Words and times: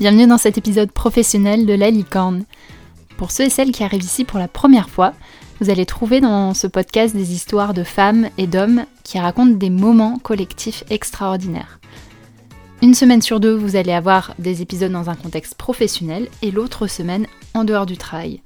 Bienvenue 0.00 0.26
dans 0.26 0.38
cet 0.38 0.58
épisode 0.58 0.90
professionnel 0.90 1.66
de 1.66 1.72
La 1.72 1.88
Licorne. 1.88 2.46
Pour 3.16 3.30
ceux 3.30 3.44
et 3.44 3.48
celles 3.50 3.70
qui 3.70 3.84
arrivent 3.84 4.02
ici 4.02 4.24
pour 4.24 4.40
la 4.40 4.48
première 4.48 4.90
fois, 4.90 5.12
vous 5.60 5.70
allez 5.70 5.86
trouver 5.86 6.20
dans 6.20 6.52
ce 6.52 6.66
podcast 6.66 7.14
des 7.14 7.32
histoires 7.32 7.74
de 7.74 7.84
femmes 7.84 8.28
et 8.36 8.48
d'hommes 8.48 8.86
qui 9.04 9.20
racontent 9.20 9.54
des 9.54 9.70
moments 9.70 10.18
collectifs 10.18 10.82
extraordinaires. 10.90 11.78
Une 12.82 12.94
semaine 12.94 13.22
sur 13.22 13.38
deux, 13.38 13.54
vous 13.54 13.76
allez 13.76 13.92
avoir 13.92 14.34
des 14.40 14.62
épisodes 14.62 14.90
dans 14.90 15.10
un 15.10 15.14
contexte 15.14 15.54
professionnel 15.54 16.28
et 16.42 16.50
l'autre 16.50 16.88
semaine 16.88 17.28
en 17.54 17.62
dehors 17.62 17.86
du 17.86 17.96
travail. 17.96 18.42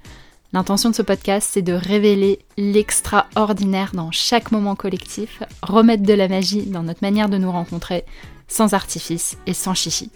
L'intention 0.53 0.91
de 0.91 0.95
ce 0.95 1.03
podcast, 1.03 1.49
c'est 1.51 1.63
de 1.63 1.73
révéler 1.73 2.41
l'extraordinaire 2.59 3.93
dans 3.95 4.11
chaque 4.11 4.53
moment 4.53 4.77
collectif, 4.77 5.43
remettre 5.63 6.03
de 6.03 6.13
la 6.13 6.29
magie 6.29 6.67
dans 6.67 6.83
notre 6.83 7.03
manière 7.03 7.31
de 7.31 7.39
nous 7.39 7.51
rencontrer, 7.51 8.05
sans 8.49 8.75
artifice 8.75 9.39
et 9.47 9.55
sans 9.55 9.73
chichi. 9.73 10.11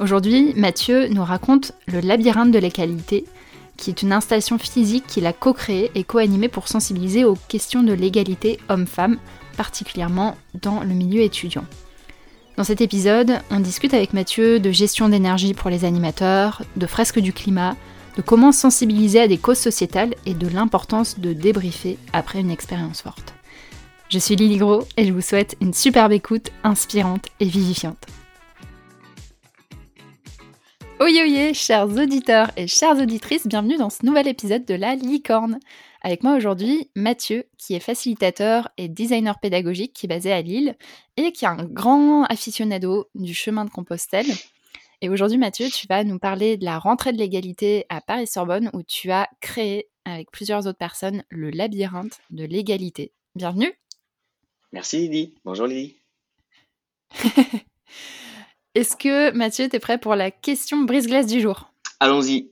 Aujourd'hui, 0.00 0.52
Mathieu 0.56 1.06
nous 1.08 1.22
raconte 1.22 1.72
le 1.86 2.00
labyrinthe 2.00 2.50
de 2.50 2.58
la 2.58 2.68
qui 2.68 3.90
est 3.90 4.02
une 4.02 4.12
installation 4.12 4.58
physique 4.58 5.06
qu'il 5.06 5.26
a 5.26 5.32
co-créée 5.32 5.92
et 5.94 6.02
co-animée 6.02 6.48
pour 6.48 6.68
sensibiliser 6.68 7.24
aux 7.24 7.38
questions 7.48 7.82
de 7.82 7.92
l'égalité 7.92 8.58
homme-femme, 8.68 9.18
particulièrement 9.56 10.36
dans 10.60 10.80
le 10.80 10.94
milieu 10.94 11.22
étudiant. 11.22 11.64
Dans 12.56 12.64
cet 12.64 12.80
épisode, 12.80 13.40
on 13.50 13.60
discute 13.60 13.94
avec 13.94 14.12
Mathieu 14.12 14.58
de 14.58 14.72
gestion 14.72 15.08
d'énergie 15.08 15.54
pour 15.54 15.70
les 15.70 15.84
animateurs, 15.84 16.62
de 16.76 16.86
fresques 16.86 17.20
du 17.20 17.32
climat, 17.32 17.76
de 18.16 18.22
comment 18.22 18.52
sensibiliser 18.52 19.20
à 19.20 19.28
des 19.28 19.38
causes 19.38 19.58
sociétales 19.58 20.14
et 20.26 20.34
de 20.34 20.48
l'importance 20.48 21.18
de 21.18 21.32
débriefer 21.32 21.98
après 22.12 22.40
une 22.40 22.50
expérience 22.50 23.02
forte. 23.02 23.34
Je 24.08 24.18
suis 24.18 24.36
Lily 24.36 24.58
Gros 24.58 24.86
et 24.96 25.06
je 25.06 25.12
vous 25.12 25.20
souhaite 25.20 25.56
une 25.60 25.74
superbe 25.74 26.12
écoute 26.12 26.50
inspirante 26.62 27.26
et 27.40 27.46
vivifiante. 27.46 28.06
Oye 31.04 31.52
chers 31.52 31.84
auditeurs 31.98 32.50
et 32.56 32.66
chères 32.66 32.96
auditrices, 32.96 33.46
bienvenue 33.46 33.76
dans 33.76 33.90
ce 33.90 34.06
nouvel 34.06 34.26
épisode 34.26 34.64
de 34.64 34.72
La 34.72 34.94
Licorne. 34.94 35.60
Avec 36.00 36.22
moi 36.22 36.34
aujourd'hui, 36.34 36.90
Mathieu, 36.96 37.44
qui 37.58 37.74
est 37.74 37.80
facilitateur 37.80 38.70
et 38.78 38.88
designer 38.88 39.38
pédagogique 39.38 39.92
qui 39.92 40.06
est 40.06 40.08
basé 40.08 40.32
à 40.32 40.40
Lille 40.40 40.78
et 41.18 41.30
qui 41.32 41.44
est 41.44 41.48
un 41.48 41.62
grand 41.62 42.24
aficionado 42.24 43.10
du 43.14 43.34
chemin 43.34 43.66
de 43.66 43.70
Compostelle. 43.70 44.24
Et 45.02 45.10
aujourd'hui, 45.10 45.36
Mathieu, 45.36 45.68
tu 45.68 45.86
vas 45.90 46.04
nous 46.04 46.18
parler 46.18 46.56
de 46.56 46.64
la 46.64 46.78
rentrée 46.78 47.12
de 47.12 47.18
l'égalité 47.18 47.84
à 47.90 48.00
Paris-Sorbonne 48.00 48.70
où 48.72 48.82
tu 48.82 49.10
as 49.10 49.28
créé 49.42 49.90
avec 50.06 50.30
plusieurs 50.30 50.66
autres 50.66 50.78
personnes 50.78 51.22
le 51.28 51.50
labyrinthe 51.50 52.22
de 52.30 52.44
l'égalité. 52.44 53.12
Bienvenue. 53.34 53.74
Merci 54.72 55.00
Lily. 55.00 55.34
Bonjour 55.44 55.66
Lily. 55.66 55.96
Est-ce 58.74 58.96
que 58.96 59.30
Mathieu, 59.30 59.68
tu 59.68 59.76
es 59.76 59.78
prêt 59.78 59.98
pour 59.98 60.16
la 60.16 60.32
question 60.32 60.78
brise-glace 60.82 61.26
du 61.26 61.40
jour? 61.40 61.70
Allons-y. 62.00 62.50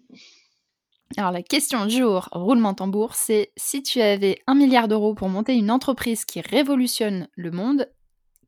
Alors 1.17 1.33
la 1.33 1.43
question 1.43 1.85
du 1.85 1.97
jour, 1.97 2.29
roulement 2.31 2.75
tambour, 2.75 3.17
c'est 3.17 3.51
si 3.57 3.83
tu 3.83 4.01
avais 4.01 4.41
un 4.47 4.55
milliard 4.55 4.87
d'euros 4.87 5.15
pour 5.15 5.29
monter 5.29 5.55
une 5.55 5.69
entreprise 5.69 6.25
qui 6.25 6.41
révolutionne 6.41 7.29
le 7.35 7.51
monde, 7.51 7.89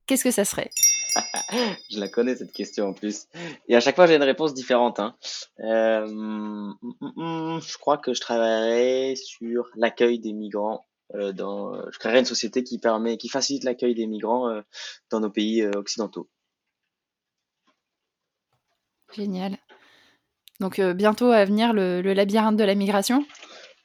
qu'est-ce 0.07 0.23
que 0.23 0.31
ça 0.31 0.45
serait? 0.45 0.71
Je 1.91 1.99
la 1.99 2.09
connais 2.09 2.37
cette 2.37 2.53
question 2.53 2.87
en 2.87 2.93
plus. 2.93 3.27
Et 3.69 3.75
à 3.75 3.81
chaque 3.81 3.97
fois 3.97 4.07
j'ai 4.07 4.15
une 4.15 4.23
réponse 4.23 4.55
différente. 4.55 5.01
Hein. 5.01 5.17
Euh, 5.59 6.07
mm, 6.07 6.75
mm, 6.81 7.13
mm, 7.17 7.61
je 7.61 7.79
crois 7.79 7.99
que 7.99 8.15
je 8.15 8.21
travaillerais 8.21 9.15
sur 9.17 9.69
l'accueil 9.75 10.21
des 10.21 10.33
migrants. 10.33 10.87
Euh, 11.17 11.33
dans, 11.33 11.75
je 11.91 11.99
créerais 11.99 12.21
une 12.21 12.25
société 12.25 12.63
qui 12.63 12.79
permet, 12.79 13.19
qui 13.19 13.29
facilite 13.29 13.65
l'accueil 13.65 13.95
des 13.95 14.07
migrants 14.07 14.49
euh, 14.49 14.63
dans 15.11 15.19
nos 15.19 15.31
pays 15.31 15.67
occidentaux. 15.67 16.29
Génial. 19.15 19.59
Donc 20.61 20.79
euh, 20.79 20.95
bientôt 20.95 21.31
à 21.31 21.45
venir 21.45 21.73
le, 21.73 22.01
labyrinthe 22.01 22.57
de 22.57 22.65
la 22.65 22.75
migration? 22.75 23.25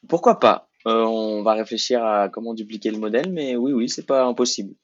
Pourquoi 0.08 0.38
pas? 0.38 0.68
Euh, 0.86 1.04
On 1.04 1.42
va 1.42 1.54
réfléchir 1.54 2.04
à 2.04 2.28
comment 2.28 2.54
dupliquer 2.54 2.90
le 2.90 2.98
modèle, 2.98 3.30
mais 3.32 3.56
oui, 3.56 3.72
oui, 3.72 3.88
c'est 3.88 4.06
pas 4.06 4.24
impossible. 4.24 4.74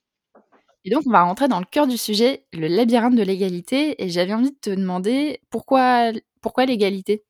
Et 0.84 0.90
donc 0.90 1.02
on 1.06 1.10
va 1.10 1.22
rentrer 1.22 1.48
dans 1.48 1.58
le 1.58 1.66
cœur 1.66 1.86
du 1.86 1.96
sujet, 1.96 2.44
le 2.52 2.68
labyrinthe 2.68 3.16
de 3.16 3.22
l'égalité. 3.22 4.02
Et 4.02 4.08
j'avais 4.08 4.34
envie 4.34 4.52
de 4.52 4.58
te 4.60 4.70
demander 4.70 5.40
pourquoi, 5.50 6.12
pourquoi 6.40 6.66
l'égalité? 6.66 7.24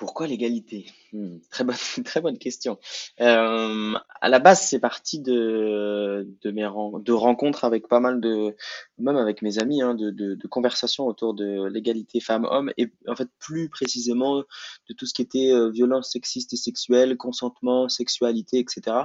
Pourquoi 0.00 0.26
l'égalité? 0.26 0.86
Hmm, 1.12 1.40
très, 1.50 1.62
bonne, 1.62 1.76
très 2.06 2.22
bonne 2.22 2.38
question. 2.38 2.78
Euh, 3.20 3.92
à 4.22 4.28
la 4.30 4.38
base, 4.38 4.62
c'est 4.62 4.80
parti 4.80 5.20
de, 5.20 6.26
de 6.40 6.50
mes 6.50 6.64
rencontres 6.64 7.64
avec 7.64 7.86
pas 7.86 8.00
mal 8.00 8.18
de, 8.18 8.56
même 8.98 9.18
avec 9.18 9.42
mes 9.42 9.58
amis, 9.58 9.82
hein, 9.82 9.94
de, 9.94 10.08
de, 10.08 10.36
de, 10.36 10.48
conversations 10.48 11.06
autour 11.06 11.34
de 11.34 11.66
l'égalité 11.66 12.18
femmes-hommes 12.18 12.72
et 12.78 12.90
en 13.08 13.14
fait 13.14 13.28
plus 13.38 13.68
précisément 13.68 14.38
de 14.38 14.94
tout 14.96 15.04
ce 15.04 15.12
qui 15.12 15.20
était 15.20 15.52
euh, 15.52 15.68
violence 15.68 16.12
sexiste 16.12 16.54
et 16.54 16.56
sexuelle, 16.56 17.18
consentement, 17.18 17.90
sexualité, 17.90 18.58
etc 18.58 18.96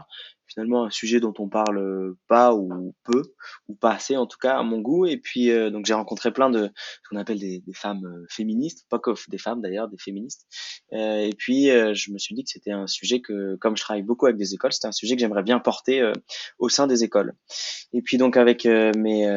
finalement 0.56 0.86
un 0.86 0.90
sujet 0.90 1.20
dont 1.20 1.34
on 1.38 1.50
parle 1.50 2.16
pas 2.28 2.56
ou 2.56 2.96
peu 3.04 3.22
ou 3.68 3.76
pas 3.76 3.92
assez 3.92 4.16
en 4.18 4.26
tout 4.26 4.38
cas 4.40 4.58
à 4.58 4.64
mon 4.64 4.80
goût. 4.80 5.06
Et 5.06 5.18
puis 5.18 5.52
euh, 5.52 5.70
donc 5.70 5.86
j'ai 5.86 5.94
rencontré 5.94 6.32
plein 6.32 6.50
de 6.50 6.70
ce 6.76 7.10
qu'on 7.10 7.18
appelle 7.18 7.40
des, 7.40 7.60
des, 7.60 7.74
femmes 7.74 8.06
euh, 8.06 8.26
féministes 8.30 8.86
pas 8.90 9.00
que 9.00 9.12
des 9.30 9.38
femmes 9.38 9.62
d'ailleurs 9.62 9.90
des 9.90 9.98
féministes. 9.98 10.48
Euh, 10.94 11.20
et 11.20 11.34
puis 11.38 11.70
euh, 11.70 11.94
je 11.94 12.12
me 12.12 12.18
suis 12.18 12.34
dit 12.36 12.44
que 12.44 12.50
c'était 12.50 12.72
un 12.72 12.88
sujet 12.88 13.20
que 13.20 13.56
comme 13.58 13.76
je 13.76 13.82
travaille 13.82 14.04
beaucoup 14.04 14.26
avec 14.26 14.38
des 14.38 14.54
écoles 14.54 14.72
c'était 14.72 14.88
un 14.88 14.94
sujet 14.94 15.16
que 15.16 15.20
j'aimerais 15.20 15.44
bien 15.44 15.60
porter 15.60 16.12
au 16.58 16.70
sein 16.70 16.88
des 16.88 17.04
écoles. 17.04 17.34
Et 17.94 18.02
puis 18.02 18.18
donc 18.18 18.38
avec 18.38 18.66
mes, 18.66 19.28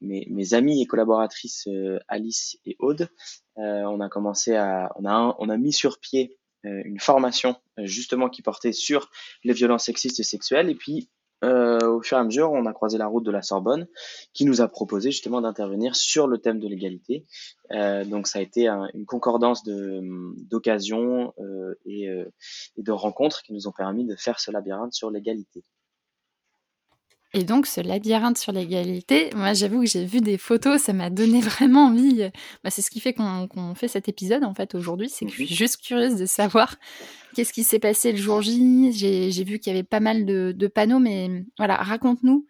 mes, 0.00 0.26
mes 0.30 0.54
amis 0.54 0.82
et 0.82 0.86
collaboratrices 0.86 1.68
Alice 2.08 2.58
et 2.66 2.76
Aude 2.78 3.08
on 3.56 4.00
a 4.00 4.08
commencé 4.08 4.54
à 4.54 4.90
on 4.96 5.06
a 5.06 5.36
on 5.38 5.48
a 5.48 5.56
mis 5.56 5.72
sur 5.72 5.98
pied 5.98 6.38
euh, 6.41 6.41
une 6.64 7.00
formation 7.00 7.56
euh, 7.78 7.86
justement 7.86 8.28
qui 8.28 8.42
portait 8.42 8.72
sur 8.72 9.10
les 9.44 9.52
violences 9.52 9.84
sexistes 9.84 10.20
et 10.20 10.24
sexuelles. 10.24 10.70
Et 10.70 10.74
puis, 10.74 11.08
euh, 11.44 11.78
au 11.88 12.00
fur 12.02 12.16
et 12.16 12.20
à 12.20 12.24
mesure, 12.24 12.52
on 12.52 12.66
a 12.66 12.72
croisé 12.72 12.98
la 12.98 13.06
route 13.06 13.24
de 13.24 13.30
la 13.30 13.42
Sorbonne, 13.42 13.88
qui 14.32 14.44
nous 14.44 14.60
a 14.60 14.68
proposé 14.68 15.10
justement 15.10 15.40
d'intervenir 15.40 15.96
sur 15.96 16.28
le 16.28 16.38
thème 16.38 16.60
de 16.60 16.68
l'égalité. 16.68 17.26
Euh, 17.72 18.04
donc, 18.04 18.28
ça 18.28 18.38
a 18.38 18.42
été 18.42 18.68
une 18.68 19.06
concordance 19.06 19.64
d'occasions 19.64 21.34
euh, 21.40 21.74
et, 21.84 22.08
de 22.76 22.92
rencontres 22.92 23.42
qui 23.42 23.52
nous 23.52 23.66
ont 23.66 23.72
permis 23.72 24.04
de 24.04 24.14
faire 24.14 24.38
ce 24.38 24.50
labyrinthe 24.50 24.94
sur 24.94 25.10
l'égalité. 25.10 25.64
Et 27.34 27.44
donc, 27.44 27.66
ce 27.66 27.80
labyrinthe 27.80 28.36
sur 28.36 28.52
l'égalité, 28.52 29.30
moi, 29.34 29.54
j'avoue 29.54 29.80
que 29.80 29.86
j'ai 29.86 30.04
vu 30.04 30.20
des 30.20 30.36
photos, 30.36 30.82
ça 30.82 30.92
m'a 30.92 31.08
donné 31.08 31.40
vraiment 31.42 31.86
envie. 31.86 32.30
Bah, 32.62 32.70
c'est 32.70 32.82
ce 32.82 32.90
qui 32.90 33.00
fait 33.00 33.14
qu'on 33.14 33.74
fait 33.74 33.88
cet 33.88 34.08
épisode, 34.08 34.44
en 34.44 34.54
fait, 34.54 34.74
aujourd'hui. 34.74 35.08
C'est 35.08 35.24
que 35.24 35.30
je 35.32 35.44
suis 35.44 35.54
juste 35.54 35.82
curieuse 35.82 36.16
de 36.16 36.26
savoir 36.26 36.76
qu'est-ce 37.34 37.52
qui 37.52 37.64
s'est 37.64 37.78
passé 37.78 38.12
le 38.12 38.18
jour 38.18 38.42
J. 38.42 38.92
J'ai 38.92 39.44
vu 39.44 39.58
qu'il 39.58 39.72
y 39.72 39.76
avait 39.76 39.82
pas 39.82 40.00
mal 40.00 40.26
de, 40.26 40.52
de 40.54 40.66
panneaux, 40.66 40.98
mais 40.98 41.44
voilà, 41.56 41.76
raconte-nous 41.76 42.46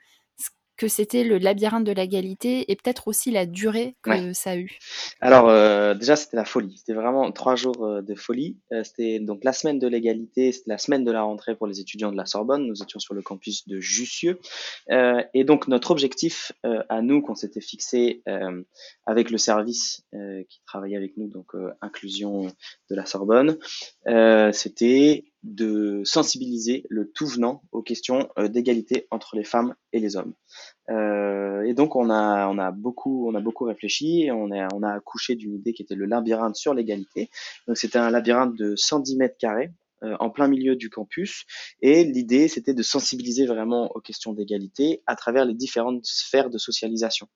que 0.82 0.88
c'était 0.88 1.22
le 1.22 1.38
labyrinthe 1.38 1.84
de 1.84 1.92
l'égalité 1.92 2.68
et 2.68 2.74
peut-être 2.74 3.06
aussi 3.06 3.30
la 3.30 3.46
durée 3.46 3.94
que 4.02 4.32
ça 4.32 4.50
a 4.50 4.56
eu 4.56 4.78
Alors 5.20 5.48
euh, 5.48 5.94
déjà 5.94 6.16
c'était 6.16 6.36
la 6.36 6.44
folie, 6.44 6.76
c'était 6.76 6.92
vraiment 6.92 7.30
trois 7.30 7.54
jours 7.54 7.86
euh, 7.86 8.02
de 8.02 8.16
folie. 8.16 8.58
Euh, 8.72 8.82
c'était 8.82 9.20
donc 9.20 9.44
la 9.44 9.52
semaine 9.52 9.78
de 9.78 9.86
l'égalité, 9.86 10.50
c'était 10.50 10.72
la 10.72 10.78
semaine 10.78 11.04
de 11.04 11.12
la 11.12 11.22
rentrée 11.22 11.54
pour 11.54 11.68
les 11.68 11.78
étudiants 11.78 12.10
de 12.10 12.16
la 12.16 12.26
Sorbonne. 12.26 12.66
Nous 12.66 12.82
étions 12.82 12.98
sur 12.98 13.14
le 13.14 13.22
campus 13.22 13.68
de 13.68 13.78
Jussieu 13.78 14.40
et 14.90 15.44
donc 15.44 15.68
notre 15.68 15.92
objectif 15.92 16.50
à 16.64 17.00
nous 17.00 17.22
qu'on 17.22 17.36
s'était 17.36 17.60
fixé 17.60 18.22
avec 19.06 19.30
le 19.30 19.38
service 19.38 20.04
qui 20.48 20.60
travaillait 20.66 20.96
avec 20.96 21.16
nous 21.16 21.28
donc 21.28 21.52
inclusion 21.80 22.48
de 22.90 22.96
la 22.96 23.06
Sorbonne, 23.06 23.56
c'était 24.52 25.31
de 25.42 26.02
sensibiliser 26.04 26.84
le 26.88 27.10
tout 27.10 27.26
venant 27.26 27.62
aux 27.72 27.82
questions 27.82 28.28
d'égalité 28.38 29.06
entre 29.10 29.36
les 29.36 29.44
femmes 29.44 29.74
et 29.92 30.00
les 30.00 30.16
hommes. 30.16 30.34
Euh, 30.90 31.62
et 31.62 31.74
donc 31.74 31.96
on 31.96 32.10
a, 32.10 32.48
on 32.48 32.58
a 32.58 32.70
beaucoup, 32.70 33.28
on 33.28 33.34
a 33.34 33.40
beaucoup 33.40 33.64
réfléchi 33.64 34.22
et 34.22 34.32
on 34.32 34.50
a, 34.52 34.68
on 34.74 34.82
a 34.82 34.92
accouché 34.92 35.34
d'une 35.34 35.54
idée 35.54 35.72
qui 35.72 35.82
était 35.82 35.94
le 35.94 36.06
labyrinthe 36.06 36.56
sur 36.56 36.74
l'égalité. 36.74 37.30
Donc 37.66 37.76
c'était 37.76 37.98
un 37.98 38.10
labyrinthe 38.10 38.56
de 38.56 38.76
110 38.76 39.16
mètres 39.16 39.36
carrés 39.38 39.70
euh, 40.02 40.16
en 40.18 40.30
plein 40.30 40.48
milieu 40.48 40.74
du 40.74 40.90
campus. 40.90 41.44
Et 41.80 42.02
l'idée, 42.02 42.48
c'était 42.48 42.74
de 42.74 42.82
sensibiliser 42.82 43.46
vraiment 43.46 43.92
aux 43.94 44.00
questions 44.00 44.32
d'égalité 44.32 45.00
à 45.06 45.14
travers 45.14 45.44
les 45.44 45.54
différentes 45.54 46.04
sphères 46.04 46.50
de 46.50 46.58
socialisation. 46.58 47.28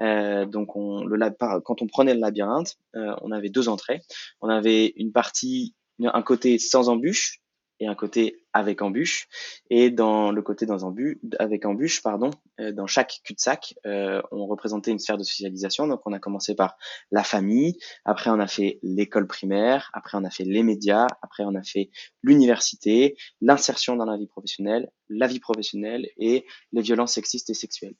Euh, 0.00 0.46
donc, 0.46 0.76
on, 0.76 1.04
le, 1.04 1.18
quand 1.64 1.82
on 1.82 1.86
prenait 1.88 2.14
le 2.14 2.20
labyrinthe, 2.20 2.76
euh, 2.94 3.16
on 3.22 3.32
avait 3.32 3.48
deux 3.48 3.68
entrées. 3.68 4.00
On 4.40 4.48
avait 4.48 4.92
une 4.96 5.10
partie, 5.10 5.74
un 6.00 6.22
côté 6.22 6.60
sans 6.60 6.88
embûche, 6.88 7.40
et 7.80 7.86
un 7.86 7.94
côté 7.94 8.44
avec 8.52 8.82
embûche. 8.82 9.28
Et 9.68 9.90
dans 9.90 10.30
le 10.30 10.42
côté 10.42 10.64
dans 10.64 10.84
embûche, 10.84 11.16
avec 11.38 11.64
embûche, 11.66 12.02
pardon, 12.02 12.30
euh, 12.60 12.72
dans 12.72 12.86
chaque 12.86 13.20
cul-de-sac, 13.24 13.74
euh, 13.84 14.22
on 14.30 14.46
représentait 14.46 14.92
une 14.92 14.98
sphère 14.98 15.18
de 15.18 15.24
socialisation. 15.24 15.86
Donc 15.86 16.00
on 16.06 16.12
a 16.12 16.18
commencé 16.18 16.54
par 16.54 16.76
la 17.10 17.24
famille, 17.24 17.76
après 18.04 18.30
on 18.30 18.38
a 18.38 18.46
fait 18.46 18.78
l'école 18.82 19.26
primaire, 19.26 19.90
après 19.92 20.16
on 20.16 20.24
a 20.24 20.30
fait 20.30 20.44
les 20.44 20.62
médias, 20.62 21.06
après 21.22 21.44
on 21.44 21.54
a 21.54 21.62
fait 21.62 21.90
l'université, 22.22 23.16
l'insertion 23.40 23.96
dans 23.96 24.06
la 24.06 24.16
vie 24.16 24.28
professionnelle, 24.28 24.90
la 25.08 25.26
vie 25.26 25.40
professionnelle 25.40 26.08
et 26.16 26.46
les 26.72 26.82
violences 26.82 27.14
sexistes 27.14 27.50
et 27.50 27.54
sexuelles. 27.54 27.94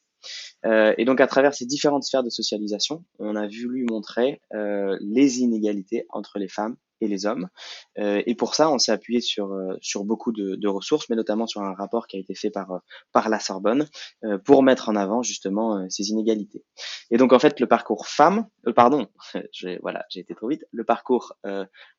et 0.64 1.04
donc 1.04 1.20
à 1.20 1.26
travers 1.26 1.52
ces 1.52 1.66
différentes 1.66 2.04
sphères 2.04 2.22
de 2.22 2.30
socialisation, 2.30 3.04
on 3.18 3.36
a 3.36 3.46
voulu 3.46 3.84
montrer 3.90 4.40
les 5.00 5.40
inégalités 5.40 6.06
entre 6.08 6.38
les 6.38 6.48
femmes 6.48 6.76
et 7.00 7.08
les 7.08 7.26
hommes. 7.26 7.48
Euh, 7.98 8.22
et 8.26 8.34
pour 8.34 8.54
ça, 8.54 8.70
on 8.70 8.78
s'est 8.78 8.92
appuyé 8.92 9.20
sur, 9.20 9.52
euh, 9.52 9.76
sur 9.80 10.04
beaucoup 10.04 10.32
de, 10.32 10.56
de, 10.56 10.68
ressources, 10.68 11.08
mais 11.08 11.16
notamment 11.16 11.46
sur 11.46 11.62
un 11.62 11.74
rapport 11.74 12.06
qui 12.06 12.16
a 12.16 12.20
été 12.20 12.34
fait 12.34 12.50
par, 12.50 12.70
euh, 12.72 12.78
par 13.12 13.28
la 13.28 13.38
Sorbonne 13.38 13.86
pour 14.44 14.62
mettre 14.62 14.88
en 14.88 14.96
avant 14.96 15.22
justement 15.22 15.88
ces 15.90 16.10
inégalités. 16.10 16.64
Et 17.10 17.16
donc 17.16 17.32
en 17.32 17.38
fait, 17.38 17.60
le 17.60 17.66
parcours 17.66 18.06
femme, 18.06 18.46
pardon, 18.74 19.06
j'ai 19.52 19.78
voilà, 19.82 20.04
j'ai 20.10 20.20
été 20.20 20.34
trop 20.34 20.48
vite. 20.48 20.64
Le 20.72 20.84
parcours 20.84 21.34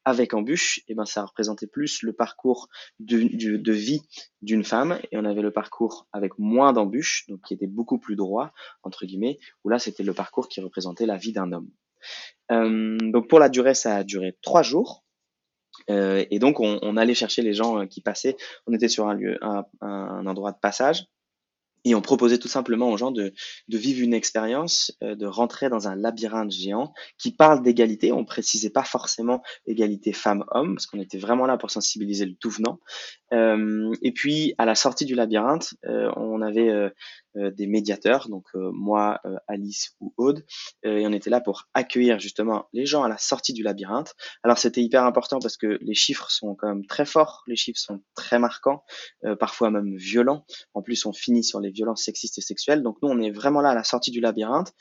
avec 0.03 0.33
embûche, 0.33 0.81
eh 0.87 0.95
ben 0.95 1.05
ça 1.05 1.23
représentait 1.23 1.67
plus 1.67 2.01
le 2.01 2.13
parcours 2.13 2.67
de, 2.99 3.29
de, 3.33 3.57
de 3.57 3.71
vie 3.71 4.01
d'une 4.41 4.63
femme, 4.63 4.99
et 5.11 5.17
on 5.17 5.25
avait 5.25 5.41
le 5.41 5.51
parcours 5.51 6.07
avec 6.11 6.37
moins 6.37 6.73
d'embûches, 6.73 7.25
donc 7.27 7.41
qui 7.41 7.53
était 7.53 7.67
beaucoup 7.67 7.99
plus 7.99 8.15
droit 8.15 8.51
entre 8.83 9.05
guillemets, 9.05 9.39
où 9.63 9.69
là 9.69 9.79
c'était 9.79 10.03
le 10.03 10.13
parcours 10.13 10.47
qui 10.47 10.61
représentait 10.61 11.05
la 11.05 11.17
vie 11.17 11.33
d'un 11.33 11.51
homme. 11.51 11.69
Euh, 12.51 12.97
donc 13.01 13.27
pour 13.27 13.39
la 13.39 13.49
durée, 13.49 13.73
ça 13.73 13.97
a 13.97 14.03
duré 14.03 14.37
trois 14.41 14.63
jours. 14.63 15.03
Euh, 15.89 16.23
et 16.31 16.39
donc 16.39 16.59
on, 16.61 16.97
allait 16.97 17.13
chercher 17.13 17.41
les 17.41 17.53
gens 17.53 17.81
euh, 17.81 17.85
qui 17.85 18.01
passaient. 18.01 18.37
On 18.65 18.73
était 18.73 18.87
sur 18.87 19.07
un 19.07 19.13
lieu, 19.13 19.37
un, 19.41 20.25
endroit 20.25 20.51
de 20.51 20.59
passage. 20.59 21.05
Et 21.87 21.93
on 21.93 22.01
proposait 22.01 22.39
tout 22.39 22.47
simplement 22.47 22.89
aux 22.89 22.97
gens 22.97 23.11
de, 23.11 23.31
vivre 23.67 24.01
une 24.01 24.15
expérience, 24.15 24.97
de 25.01 25.27
rentrer 25.27 25.69
dans 25.69 25.87
un 25.87 25.95
labyrinthe 25.95 26.49
géant 26.49 26.95
qui 27.19 27.31
parle 27.31 27.61
d'égalité. 27.61 28.11
On 28.11 28.25
précisait 28.25 28.71
pas 28.71 28.83
forcément 28.83 29.43
égalité 29.67 30.11
femmes-hommes, 30.11 30.73
parce 30.73 30.87
qu'on 30.87 30.99
était 30.99 31.19
vraiment 31.19 31.45
là 31.45 31.57
pour 31.57 31.69
sensibiliser 31.69 32.25
le 32.25 32.33
tout 32.33 32.49
venant. 32.49 32.79
Et 33.31 34.11
puis, 34.13 34.55
à 34.57 34.65
la 34.65 34.73
sortie 34.73 35.05
du 35.05 35.13
labyrinthe, 35.13 35.75
on 35.83 36.41
avait 36.41 36.91
des 37.35 37.67
médiateurs, 37.67 38.29
donc 38.29 38.45
euh, 38.55 38.71
moi, 38.73 39.19
euh, 39.25 39.35
Alice 39.47 39.95
ou 39.99 40.13
Aude, 40.17 40.45
et 40.83 41.05
on 41.05 41.11
était 41.11 41.29
là 41.29 41.41
pour 41.41 41.67
accueillir 41.73 42.19
justement 42.19 42.67
les 42.73 42.85
gens 42.85 43.03
à 43.03 43.09
la 43.09 43.17
sortie 43.17 43.53
du 43.53 43.63
labyrinthe. 43.63 44.13
Alors 44.43 44.57
c'était 44.57 44.81
hyper 44.81 45.03
important 45.03 45.39
parce 45.39 45.57
que 45.57 45.77
les 45.81 45.93
chiffres 45.93 46.29
sont 46.29 46.55
quand 46.55 46.67
même 46.67 46.85
très 46.85 47.05
forts, 47.05 47.43
les 47.47 47.55
chiffres 47.55 47.79
sont 47.79 48.01
très 48.15 48.39
marquants, 48.39 48.83
parfois 49.39 49.71
même 49.71 49.95
violents. 49.95 50.45
En 50.73 50.81
plus, 50.81 51.05
on 51.05 51.13
finit 51.13 51.43
sur 51.43 51.59
les 51.59 51.71
violences 51.71 52.03
sexistes 52.03 52.37
et 52.37 52.41
sexuelles. 52.41 52.83
Donc 52.83 52.97
nous, 53.01 53.09
on 53.09 53.19
est 53.21 53.31
vraiment 53.31 53.61
là 53.61 53.69
à 53.69 53.75
la 53.75 53.83
sortie 53.83 54.11
du 54.11 54.19
labyrinthe 54.19 54.73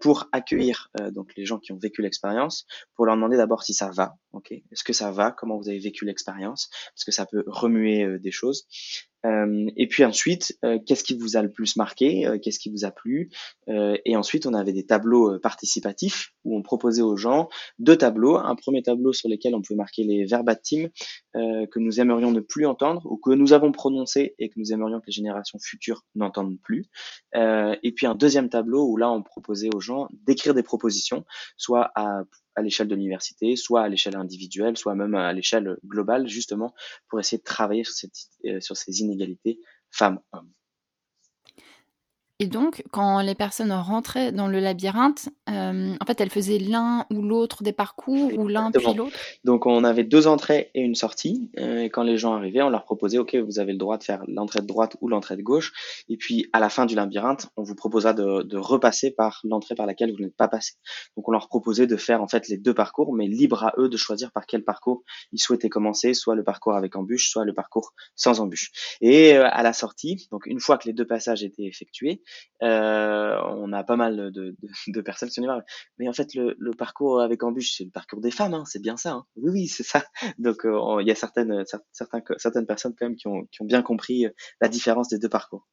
pour 0.00 0.28
accueillir 0.32 0.88
donc 1.12 1.32
les 1.36 1.44
gens 1.44 1.58
qui 1.58 1.72
ont 1.72 1.78
vécu 1.78 2.02
l'expérience, 2.02 2.66
pour 2.94 3.06
leur 3.06 3.16
demander 3.16 3.36
d'abord 3.36 3.62
si 3.62 3.74
ça 3.74 3.90
va, 3.90 4.14
ok? 4.32 4.52
Est-ce 4.52 4.84
que 4.84 4.92
ça 4.92 5.10
va? 5.10 5.32
Comment 5.32 5.58
vous 5.58 5.68
avez 5.68 5.78
vécu 5.78 6.04
l'expérience? 6.04 6.70
Parce 6.94 7.04
que 7.04 7.12
ça 7.12 7.26
peut 7.26 7.44
remuer 7.46 8.18
des 8.18 8.32
choses. 8.32 8.66
Euh, 9.26 9.66
et 9.76 9.86
puis 9.86 10.04
ensuite, 10.04 10.56
euh, 10.64 10.78
qu'est-ce 10.86 11.04
qui 11.04 11.16
vous 11.16 11.36
a 11.36 11.42
le 11.42 11.50
plus 11.50 11.76
marqué 11.76 12.26
euh, 12.26 12.38
Qu'est-ce 12.38 12.58
qui 12.58 12.70
vous 12.70 12.84
a 12.84 12.90
plu 12.90 13.30
Et 13.68 14.16
ensuite, 14.16 14.46
on 14.46 14.54
avait 14.54 14.72
des 14.72 14.84
tableaux 14.84 15.38
participatifs 15.38 16.32
où 16.44 16.56
on 16.56 16.62
proposait 16.62 17.02
aux 17.02 17.16
gens 17.16 17.48
deux 17.78 17.96
tableaux. 17.96 18.36
Un 18.36 18.54
premier 18.56 18.82
tableau 18.82 19.12
sur 19.12 19.28
lequel 19.28 19.54
on 19.54 19.62
pouvait 19.62 19.76
marquer 19.76 20.02
les 20.02 20.24
verbatims 20.24 20.88
que 21.34 21.78
nous 21.78 22.00
aimerions 22.00 22.32
ne 22.32 22.40
plus 22.40 22.66
entendre 22.66 23.06
ou 23.06 23.16
que 23.16 23.30
nous 23.30 23.52
avons 23.52 23.70
prononcés 23.70 24.34
et 24.38 24.48
que 24.48 24.54
nous 24.56 24.72
aimerions 24.72 25.00
que 25.00 25.06
les 25.06 25.12
générations 25.12 25.58
futures 25.62 26.04
n'entendent 26.16 26.58
plus. 26.60 26.86
et 27.34 27.92
puis 27.94 28.06
un 28.06 28.16
deuxième 28.16 28.48
tableau 28.48 28.86
où 28.86 28.96
là, 28.96 29.10
on 29.10 29.22
proposait 29.22 29.70
aux 29.72 29.80
gens 29.80 30.08
d'écrire 30.26 30.54
des 30.54 30.64
propositions, 30.64 31.24
soit 31.56 31.92
à 31.94 32.22
à 32.56 32.62
l'échelle 32.62 32.88
de 32.88 32.94
l'université, 32.94 33.56
soit 33.56 33.82
à 33.82 33.88
l'échelle 33.88 34.16
individuelle, 34.16 34.76
soit 34.76 34.94
même 34.94 35.14
à 35.14 35.32
l'échelle 35.32 35.76
globale, 35.86 36.28
justement, 36.28 36.74
pour 37.08 37.20
essayer 37.20 37.38
de 37.38 37.44
travailler 37.44 37.84
sur, 37.84 38.08
euh, 38.46 38.60
ces 38.60 39.00
inégalités 39.00 39.60
femmes-hommes. 39.90 40.52
Et 42.42 42.46
donc, 42.46 42.82
quand 42.90 43.20
les 43.20 43.34
personnes 43.34 43.70
rentraient 43.70 44.32
dans 44.32 44.48
le 44.48 44.60
labyrinthe, 44.60 45.28
euh, 45.50 45.94
en 46.00 46.06
fait, 46.06 46.22
elles 46.22 46.30
faisaient 46.30 46.58
l'un 46.58 47.04
ou 47.12 47.20
l'autre 47.20 47.62
des 47.62 47.74
parcours 47.74 48.32
ou 48.38 48.48
l'un 48.48 48.70
puis 48.70 48.94
l'autre 48.94 49.14
Donc, 49.44 49.66
on 49.66 49.84
avait 49.84 50.04
deux 50.04 50.26
entrées 50.26 50.70
et 50.74 50.80
une 50.80 50.94
sortie. 50.94 51.50
Euh, 51.58 51.82
et 51.82 51.90
quand 51.90 52.02
les 52.02 52.16
gens 52.16 52.32
arrivaient, 52.32 52.62
on 52.62 52.70
leur 52.70 52.84
proposait, 52.84 53.18
OK, 53.18 53.34
vous 53.34 53.58
avez 53.58 53.72
le 53.72 53.78
droit 53.78 53.98
de 53.98 54.04
faire 54.04 54.24
l'entrée 54.26 54.62
de 54.62 54.66
droite 54.66 54.96
ou 55.02 55.08
l'entrée 55.08 55.36
de 55.36 55.42
gauche. 55.42 55.74
Et 56.08 56.16
puis, 56.16 56.48
à 56.54 56.60
la 56.60 56.70
fin 56.70 56.86
du 56.86 56.94
labyrinthe, 56.94 57.48
on 57.58 57.62
vous 57.62 57.74
proposera 57.74 58.14
de, 58.14 58.42
de 58.42 58.56
repasser 58.56 59.10
par 59.10 59.42
l'entrée 59.44 59.74
par 59.74 59.84
laquelle 59.84 60.10
vous 60.10 60.22
n'êtes 60.22 60.36
pas 60.36 60.48
passé. 60.48 60.72
Donc, 61.18 61.28
on 61.28 61.32
leur 61.32 61.46
proposait 61.46 61.86
de 61.86 61.96
faire, 61.96 62.22
en 62.22 62.28
fait, 62.28 62.48
les 62.48 62.56
deux 62.56 62.72
parcours, 62.72 63.12
mais 63.12 63.26
libre 63.26 63.64
à 63.64 63.74
eux 63.76 63.90
de 63.90 63.96
choisir 63.98 64.32
par 64.32 64.46
quel 64.46 64.64
parcours 64.64 65.02
ils 65.32 65.38
souhaitaient 65.38 65.68
commencer, 65.68 66.14
soit 66.14 66.36
le 66.36 66.42
parcours 66.42 66.72
avec 66.72 66.96
embûche, 66.96 67.28
soit 67.28 67.44
le 67.44 67.52
parcours 67.52 67.92
sans 68.16 68.40
embûche. 68.40 68.70
Et 69.02 69.34
euh, 69.34 69.46
à 69.50 69.62
la 69.62 69.74
sortie, 69.74 70.26
donc 70.32 70.46
une 70.46 70.58
fois 70.58 70.78
que 70.78 70.88
les 70.88 70.94
deux 70.94 71.06
passages 71.06 71.44
étaient 71.44 71.64
effectués, 71.64 72.22
euh, 72.62 73.40
on 73.56 73.72
a 73.72 73.84
pas 73.84 73.96
mal 73.96 74.30
de, 74.32 74.54
personnes 75.04 75.28
qui 75.28 75.34
sont 75.34 75.62
mais 75.98 76.08
en 76.08 76.12
fait 76.12 76.34
le, 76.34 76.70
parcours 76.72 77.20
avec 77.20 77.42
embûche 77.42 77.74
c'est 77.76 77.84
le 77.84 77.90
parcours 77.90 78.20
des 78.20 78.30
femmes 78.30 78.54
hein, 78.54 78.64
c'est 78.66 78.80
bien 78.80 78.96
ça 78.96 79.12
hein. 79.12 79.26
oui 79.36 79.50
oui 79.50 79.66
c'est 79.68 79.82
ça. 79.82 80.04
Donc 80.38 80.64
euh, 80.64 80.98
il 81.00 81.06
y 81.06 81.10
a 81.10 81.14
certaines 81.14 81.64
certains, 81.92 82.22
certaines 82.38 82.66
personnes 82.66 82.94
quand 82.98 83.06
même 83.06 83.16
qui 83.16 83.28
ont, 83.28 83.46
bien 83.62 83.82
compris 83.82 84.26
la 84.60 84.68
différence 84.68 85.08
des 85.08 85.18
deux 85.18 85.28
parcours. 85.28 85.66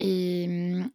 Et, 0.00 0.48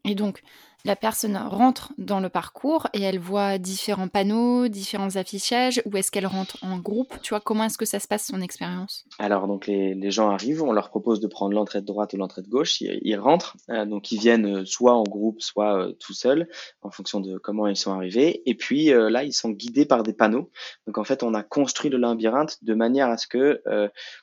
et 0.03 0.15
donc 0.15 0.42
la 0.86 0.96
personne 0.96 1.36
rentre 1.38 1.94
dans 1.98 2.20
le 2.20 2.30
parcours 2.30 2.88
et 2.94 3.02
elle 3.02 3.20
voit 3.20 3.58
différents 3.58 4.08
panneaux, 4.08 4.68
différents 4.68 5.16
affichages, 5.16 5.81
ou 5.86 5.98
est-ce 5.98 6.12
qu'elle 6.12 6.26
rentre 6.26 6.58
en 6.62 6.78
groupe? 6.78 7.14
Tu 7.22 7.30
vois, 7.30 7.42
comment 7.42 7.66
est-ce 7.66 7.78
que 7.78 7.86
ça 7.86 8.00
se 8.00 8.08
passe 8.08 8.28
son 8.28 8.42
expérience? 8.42 9.06
Alors, 9.18 9.48
donc 9.48 9.68
les, 9.68 9.94
les, 9.94 10.12
gens 10.12 10.30
arrivent, 10.30 10.64
on 10.64 10.72
leur 10.72 10.90
propose 10.90 11.20
de 11.20 11.28
prendre 11.28 11.54
l'entrée 11.54 11.81
de 11.81 11.86
droite 11.86 12.14
ou 12.14 12.18
l'entrée 12.18 12.42
de 12.42 12.48
gauche, 12.48 12.80
ils, 12.81 13.00
ils 13.04 13.18
rentrent, 13.18 13.58
euh, 13.70 13.86
donc 13.86 14.12
ils 14.12 14.20
viennent 14.20 14.60
euh, 14.60 14.66
soit 14.66 14.94
en 14.94 15.04
groupe, 15.04 15.42
soit 15.42 15.78
euh, 15.78 15.92
tout 16.00 16.14
seuls, 16.14 16.48
en 16.81 16.92
fonction 16.92 17.20
de 17.20 17.38
comment 17.38 17.68
ils 17.68 17.76
sont 17.76 17.92
arrivés, 17.92 18.42
et 18.46 18.56
puis 18.56 18.88
là, 18.90 19.24
ils 19.24 19.34
sont 19.34 19.50
guidés 19.50 19.86
par 19.86 20.04
des 20.04 20.14
panneaux. 20.14 20.50
Donc 20.88 20.98
en 20.98 21.04
fait, 21.04 21.24
on 21.24 21.34
a 21.34 21.44
construit 21.44 21.90
le 21.90 21.98
labyrinthe 21.98 22.64
de 22.64 22.74
manière 22.74 23.10
à 23.10 23.18
ce 23.18 23.28
que 23.28 23.62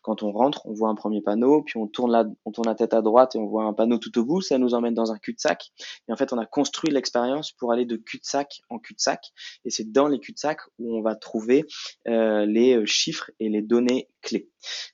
quand 0.03 0.23
on 0.23 0.33
rentre, 0.33 0.67
on 0.67 0.73
voit 0.73 0.89
un 0.89 0.95
premier 0.95 1.21
panneau, 1.21 1.63
puis 1.63 1.77
on 1.77 1.87
tourne, 1.87 2.13
la, 2.13 2.25
on 2.45 2.53
tourne 2.53 2.69
la 2.69 2.75
tête 2.75 2.95
à 2.95 3.03
droite 3.03 3.37
et 3.37 3.39
on 3.39 3.47
voit 3.47 3.65
un 3.65 3.73
panneau 3.73 3.99
tout 3.99 4.17
au 4.19 4.25
bout, 4.25 4.41
ça 4.41 4.59
nous 4.59 4.75
emmène 4.75 4.95
dans 4.95 5.13
un 5.13 5.19
cul-de-sac, 5.19 5.71
et 6.09 6.13
en 6.13 6.17
fait, 6.17 6.33
on 6.33 6.39
a 6.39 6.46
construit 6.47 6.93
l'expérience 6.93 7.53
pour 7.53 7.73
aller 7.73 7.85
de 7.85 7.97
cul-de-sac 7.97 8.63
en 8.69 8.79
cul-de-sac. 8.79 9.33
Et 9.65 9.71
c'est 9.71 9.91
dans 9.91 10.09
les 10.09 10.19
cul-de-sac 10.19 10.61
où 10.79 10.97
on 10.97 11.03
va 11.03 11.15
trouver 11.15 11.67
euh, 12.09 12.47
les 12.47 12.77
euh, 12.77 12.87
chiffres 12.87 13.31
et 13.41 13.49
les 13.49 13.63
données 13.63 14.09
clés. 14.23 14.49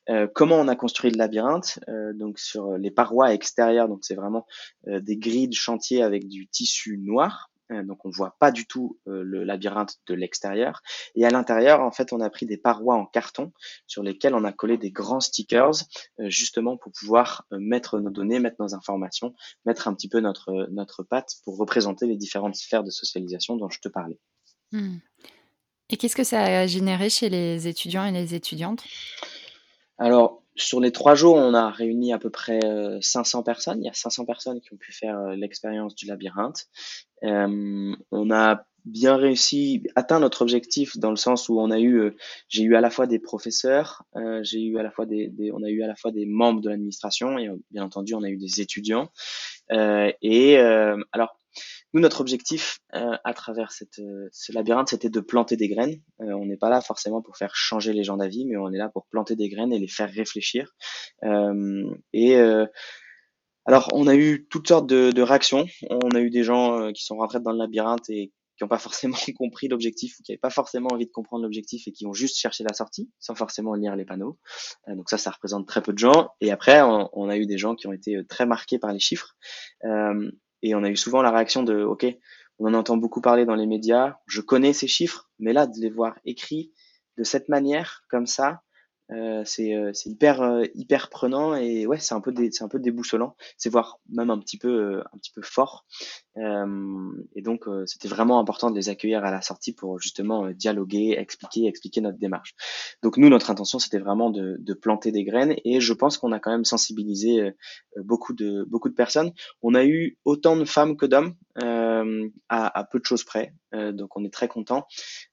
Euh, 0.08 0.26
comment 0.34 0.56
on 0.56 0.68
a 0.68 0.76
construit 0.76 1.10
le 1.10 1.18
labyrinthe 1.18 1.78
Donc 2.14 2.38
sur 2.38 2.76
les 2.76 2.90
parois 2.90 3.32
extérieures, 3.32 3.88
donc 3.88 4.00
c'est 4.02 4.14
vraiment 4.14 4.46
des 4.86 5.16
grilles 5.16 5.48
de 5.48 5.54
chantier 5.54 6.02
avec 6.02 6.28
du 6.28 6.48
tissu 6.48 6.98
noir. 6.98 7.51
Euh, 7.72 7.82
donc 7.82 8.04
on 8.04 8.10
voit 8.10 8.36
pas 8.38 8.50
du 8.50 8.66
tout 8.66 8.98
euh, 9.08 9.22
le 9.24 9.44
labyrinthe 9.44 9.96
de 10.06 10.14
l'extérieur. 10.14 10.82
Et 11.14 11.24
à 11.24 11.30
l'intérieur, 11.30 11.80
en 11.80 11.90
fait, 11.90 12.12
on 12.12 12.20
a 12.20 12.30
pris 12.30 12.46
des 12.46 12.56
parois 12.56 12.96
en 12.96 13.06
carton 13.06 13.52
sur 13.86 14.02
lesquelles 14.02 14.34
on 14.34 14.44
a 14.44 14.52
collé 14.52 14.78
des 14.78 14.90
grands 14.90 15.20
stickers, 15.20 15.74
euh, 16.20 16.28
justement 16.28 16.76
pour 16.76 16.92
pouvoir 16.92 17.46
mettre 17.50 17.98
nos 17.98 18.10
données, 18.10 18.38
mettre 18.38 18.56
nos 18.60 18.74
informations, 18.74 19.34
mettre 19.64 19.88
un 19.88 19.94
petit 19.94 20.08
peu 20.08 20.20
notre 20.20 20.68
notre 20.70 21.02
patte 21.02 21.36
pour 21.44 21.56
représenter 21.56 22.06
les 22.06 22.16
différentes 22.16 22.56
sphères 22.56 22.84
de 22.84 22.90
socialisation 22.90 23.56
dont 23.56 23.68
je 23.68 23.80
te 23.80 23.88
parlais. 23.88 24.18
Hmm. 24.72 24.98
Et 25.90 25.96
qu'est-ce 25.96 26.16
que 26.16 26.24
ça 26.24 26.42
a 26.42 26.66
généré 26.66 27.10
chez 27.10 27.28
les 27.28 27.68
étudiants 27.68 28.04
et 28.04 28.12
les 28.12 28.34
étudiantes? 28.34 28.82
Alors, 29.98 30.41
sur 30.56 30.80
les 30.80 30.92
trois 30.92 31.14
jours, 31.14 31.36
on 31.36 31.54
a 31.54 31.70
réuni 31.70 32.12
à 32.12 32.18
peu 32.18 32.30
près 32.30 32.60
500 33.00 33.40
euh, 33.40 33.42
personnes. 33.42 33.82
Il 33.82 33.86
y 33.86 33.90
a 33.90 33.94
500 33.94 34.24
personnes 34.24 34.60
qui 34.60 34.72
ont 34.72 34.76
pu 34.76 34.92
faire 34.92 35.18
euh, 35.18 35.34
l'expérience 35.34 35.94
du 35.94 36.06
labyrinthe. 36.06 36.66
Euh, 37.24 37.94
on 38.10 38.30
a 38.30 38.64
bien 38.84 39.16
réussi, 39.16 39.84
atteint 39.94 40.18
notre 40.18 40.42
objectif 40.42 40.98
dans 40.98 41.10
le 41.10 41.16
sens 41.16 41.48
où 41.48 41.60
on 41.60 41.70
a 41.70 41.78
eu, 41.78 42.16
j'ai 42.48 42.64
eu 42.64 42.74
à 42.74 42.80
la 42.80 42.90
fois 42.90 43.06
des 43.06 43.20
professeurs, 43.20 44.02
j'ai 44.42 44.60
eu 44.60 44.76
à 44.76 44.82
la 44.82 44.90
fois 44.90 45.06
des, 45.06 45.30
on 45.54 45.62
a 45.62 45.68
eu 45.68 45.84
à 45.84 45.86
la 45.86 45.94
fois 45.94 46.10
des 46.10 46.26
membres 46.26 46.60
de 46.60 46.68
l'administration 46.68 47.38
et 47.38 47.48
bien 47.70 47.84
entendu 47.84 48.14
on 48.14 48.24
a 48.24 48.28
eu 48.28 48.38
des 48.38 48.60
étudiants. 48.60 49.12
et 49.70 50.58
alors 50.58 51.38
nous, 51.92 52.00
notre 52.00 52.20
objectif 52.20 52.78
euh, 52.94 53.16
à 53.24 53.34
travers 53.34 53.72
cette, 53.72 53.98
euh, 53.98 54.28
ce 54.32 54.52
labyrinthe, 54.52 54.88
c'était 54.88 55.10
de 55.10 55.20
planter 55.20 55.56
des 55.56 55.68
graines. 55.68 56.00
Euh, 56.20 56.32
on 56.32 56.46
n'est 56.46 56.56
pas 56.56 56.70
là 56.70 56.80
forcément 56.80 57.22
pour 57.22 57.36
faire 57.36 57.54
changer 57.54 57.92
les 57.92 58.04
gens 58.04 58.16
d'avis, 58.16 58.46
mais 58.46 58.56
on 58.56 58.72
est 58.72 58.78
là 58.78 58.88
pour 58.88 59.06
planter 59.06 59.36
des 59.36 59.48
graines 59.48 59.72
et 59.72 59.78
les 59.78 59.88
faire 59.88 60.10
réfléchir. 60.10 60.72
et 62.12 62.36
alors, 63.64 63.88
on 63.92 64.08
a 64.08 64.16
eu 64.16 64.48
toutes 64.50 64.66
sortes 64.66 64.88
de, 64.88 65.12
de 65.12 65.22
réactions. 65.22 65.66
On 65.88 66.10
a 66.16 66.20
eu 66.20 66.30
des 66.30 66.42
gens 66.42 66.90
qui 66.92 67.04
sont 67.04 67.16
rentrés 67.16 67.38
dans 67.38 67.52
le 67.52 67.58
labyrinthe 67.58 68.10
et 68.10 68.32
qui 68.56 68.64
n'ont 68.64 68.68
pas 68.68 68.78
forcément 68.78 69.16
compris 69.38 69.68
l'objectif 69.68 70.18
ou 70.18 70.24
qui 70.24 70.32
n'avaient 70.32 70.40
pas 70.40 70.50
forcément 70.50 70.88
envie 70.92 71.06
de 71.06 71.12
comprendre 71.12 71.44
l'objectif 71.44 71.86
et 71.86 71.92
qui 71.92 72.04
ont 72.06 72.12
juste 72.12 72.36
cherché 72.36 72.64
la 72.64 72.74
sortie 72.74 73.08
sans 73.20 73.36
forcément 73.36 73.74
lire 73.74 73.94
les 73.94 74.04
panneaux. 74.04 74.36
donc 74.88 75.08
ça, 75.08 75.16
ça 75.16 75.30
représente 75.30 75.68
très 75.68 75.80
peu 75.80 75.92
de 75.92 75.98
gens. 75.98 76.30
Et 76.40 76.50
après, 76.50 76.82
on, 76.82 77.08
on, 77.12 77.28
a 77.28 77.36
eu 77.36 77.46
des 77.46 77.58
gens 77.58 77.76
qui 77.76 77.86
ont 77.86 77.92
été 77.92 78.24
très 78.28 78.46
marqués 78.46 78.80
par 78.80 78.92
les 78.92 78.98
chiffres. 78.98 79.36
Euh, 79.84 80.32
et 80.62 80.74
on 80.74 80.84
a 80.84 80.90
eu 80.90 80.96
souvent 80.96 81.22
la 81.22 81.30
réaction 81.30 81.62
de, 81.62 81.82
OK, 81.82 82.06
on 82.58 82.66
en 82.66 82.74
entend 82.74 82.96
beaucoup 82.96 83.20
parler 83.20 83.44
dans 83.44 83.54
les 83.54 83.66
médias, 83.66 84.16
je 84.26 84.40
connais 84.40 84.72
ces 84.72 84.86
chiffres, 84.86 85.30
mais 85.38 85.52
là, 85.52 85.66
de 85.66 85.78
les 85.80 85.90
voir 85.90 86.18
écrits 86.24 86.72
de 87.18 87.24
cette 87.24 87.48
manière, 87.48 88.04
comme 88.08 88.26
ça, 88.26 88.62
Euh, 89.10 89.42
c'est 89.44 89.74
euh, 89.74 89.92
hyper 90.06 90.40
euh, 90.42 90.64
hyper 90.74 91.10
prenant 91.10 91.54
et 91.54 91.86
ouais 91.86 91.98
c'est 91.98 92.14
un 92.14 92.20
peu 92.20 92.32
c'est 92.50 92.64
un 92.64 92.68
peu 92.68 92.78
déboussolant. 92.78 93.36
C'est 93.56 93.68
voir 93.68 93.98
même 94.08 94.30
un 94.30 94.38
petit 94.38 94.58
peu 94.58 95.00
un 95.00 95.18
petit 95.18 95.32
peu 95.32 95.42
fort. 95.42 95.84
Et 96.36 97.42
donc 97.42 97.66
c'était 97.84 98.08
vraiment 98.08 98.38
important 98.38 98.70
de 98.70 98.76
les 98.76 98.88
accueillir 98.88 99.22
à 99.22 99.30
la 99.30 99.42
sortie 99.42 99.74
pour 99.74 100.00
justement 100.00 100.50
dialoguer 100.50 101.14
expliquer 101.18 101.66
expliquer 101.66 102.00
notre 102.00 102.18
démarche. 102.18 102.54
Donc 103.02 103.18
nous 103.18 103.28
notre 103.28 103.50
intention 103.50 103.78
c'était 103.78 103.98
vraiment 103.98 104.30
de, 104.30 104.56
de 104.58 104.74
planter 104.74 105.12
des 105.12 105.24
graines 105.24 105.54
et 105.64 105.80
je 105.80 105.92
pense 105.92 106.16
qu'on 106.16 106.32
a 106.32 106.38
quand 106.38 106.50
même 106.50 106.64
sensibilisé 106.64 107.52
beaucoup 107.96 108.32
de 108.32 108.64
beaucoup 108.64 108.88
de 108.88 108.94
personnes. 108.94 109.32
On 109.60 109.74
a 109.74 109.84
eu 109.84 110.16
autant 110.24 110.56
de 110.56 110.64
femmes 110.64 110.96
que 110.96 111.04
d'hommes 111.04 111.34
à, 111.56 112.04
à 112.48 112.84
peu 112.84 112.98
de 112.98 113.04
choses 113.04 113.24
près 113.24 113.52
donc 113.72 114.16
on 114.16 114.24
est 114.24 114.32
très 114.32 114.48
content 114.48 114.86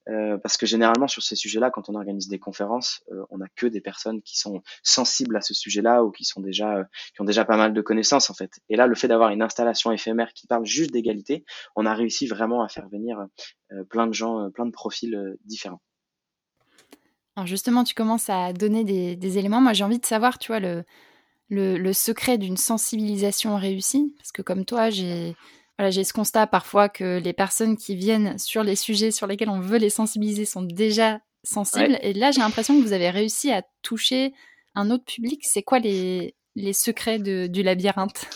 parce 0.06 0.58
que 0.58 0.66
généralement 0.66 1.08
sur 1.08 1.24
ces 1.24 1.36
sujets-là 1.36 1.72
quand 1.72 1.90
on 1.90 1.96
organise 1.96 2.28
des 2.28 2.40
conférences 2.40 3.04
on 3.30 3.42
a 3.42 3.48
que 3.56 3.68
des 3.68 3.82
personnes 3.82 4.22
qui 4.22 4.38
sont 4.38 4.62
sensibles 4.84 5.36
à 5.38 5.42
ce 5.42 5.54
sujet-là 5.54 6.04
ou 6.04 6.12
qui 6.12 6.26
sont 6.26 6.42
déjà 6.42 6.78
euh, 6.78 6.84
qui 7.14 7.22
ont 7.22 7.26
déjà 7.26 7.46
pas 7.46 7.58
mal 7.58 7.74
de 7.74 7.82
connaissances 7.82 8.30
en 8.30 8.34
fait. 8.34 8.60
Et 8.70 8.76
là, 8.76 8.88
le 8.88 8.96
fait 8.96 9.08
d'avoir 9.08 9.30
une 9.30 9.42
installation 9.42 9.92
éphémère 9.92 10.34
qui 10.34 10.48
parle 10.48 10.66
juste 10.66 10.92
d'égalité, 10.92 11.46
on 11.76 11.86
a 11.86 11.94
réussi 11.94 12.28
vraiment 12.28 12.64
à 12.64 12.70
faire 12.70 12.88
venir 12.90 13.26
euh, 13.72 13.84
plein 13.86 14.08
de 14.08 14.14
gens, 14.14 14.40
euh, 14.40 14.50
plein 14.50 14.66
de 14.66 14.72
profils 14.72 15.38
différents. 15.46 15.82
Alors 17.36 17.48
justement, 17.48 17.84
tu 17.84 17.94
commences 17.94 18.30
à 18.30 18.54
donner 18.54 18.84
des, 18.84 19.38
éléments. 19.38 19.62
Moi, 19.62 19.74
j'ai 19.74 19.84
envie 19.84 20.00
de 20.00 20.06
savoir, 20.06 20.40
tu 20.40 20.52
vois, 20.52 20.60
le, 20.60 21.94
secret 21.94 22.38
d'une 22.38 22.58
sensibilisation 22.58 23.56
réussie. 23.56 24.14
Parce 24.18 24.32
que 24.32 24.42
comme 24.42 24.66
toi, 24.66 24.90
j'ai 24.90 25.36
voilà, 25.80 25.92
j'ai 25.92 26.04
ce 26.04 26.12
constat 26.12 26.46
parfois 26.46 26.90
que 26.90 27.20
les 27.20 27.32
personnes 27.32 27.78
qui 27.78 27.96
viennent 27.96 28.38
sur 28.38 28.66
les 28.66 28.76
sujets 28.76 29.12
sur 29.12 29.28
lesquels 29.28 29.48
on 29.48 29.62
veut 29.62 29.78
les 29.78 29.90
sensibiliser 29.90 30.44
sont 30.44 30.62
déjà 30.62 31.22
sensible. 31.44 31.98
Et 32.02 32.12
là, 32.12 32.32
j'ai 32.32 32.42
l'impression 32.42 32.78
que 32.78 32.84
vous 32.86 32.92
avez 32.92 33.10
réussi 33.10 33.50
à 33.50 33.64
toucher 33.82 34.34
un 34.76 34.92
autre 34.92 35.06
public. 35.06 35.40
C'est 35.46 35.64
quoi 35.64 35.80
les, 35.80 36.36
les 36.60 36.74
secrets 36.74 37.20
du 37.20 37.64
labyrinthe 37.64 38.28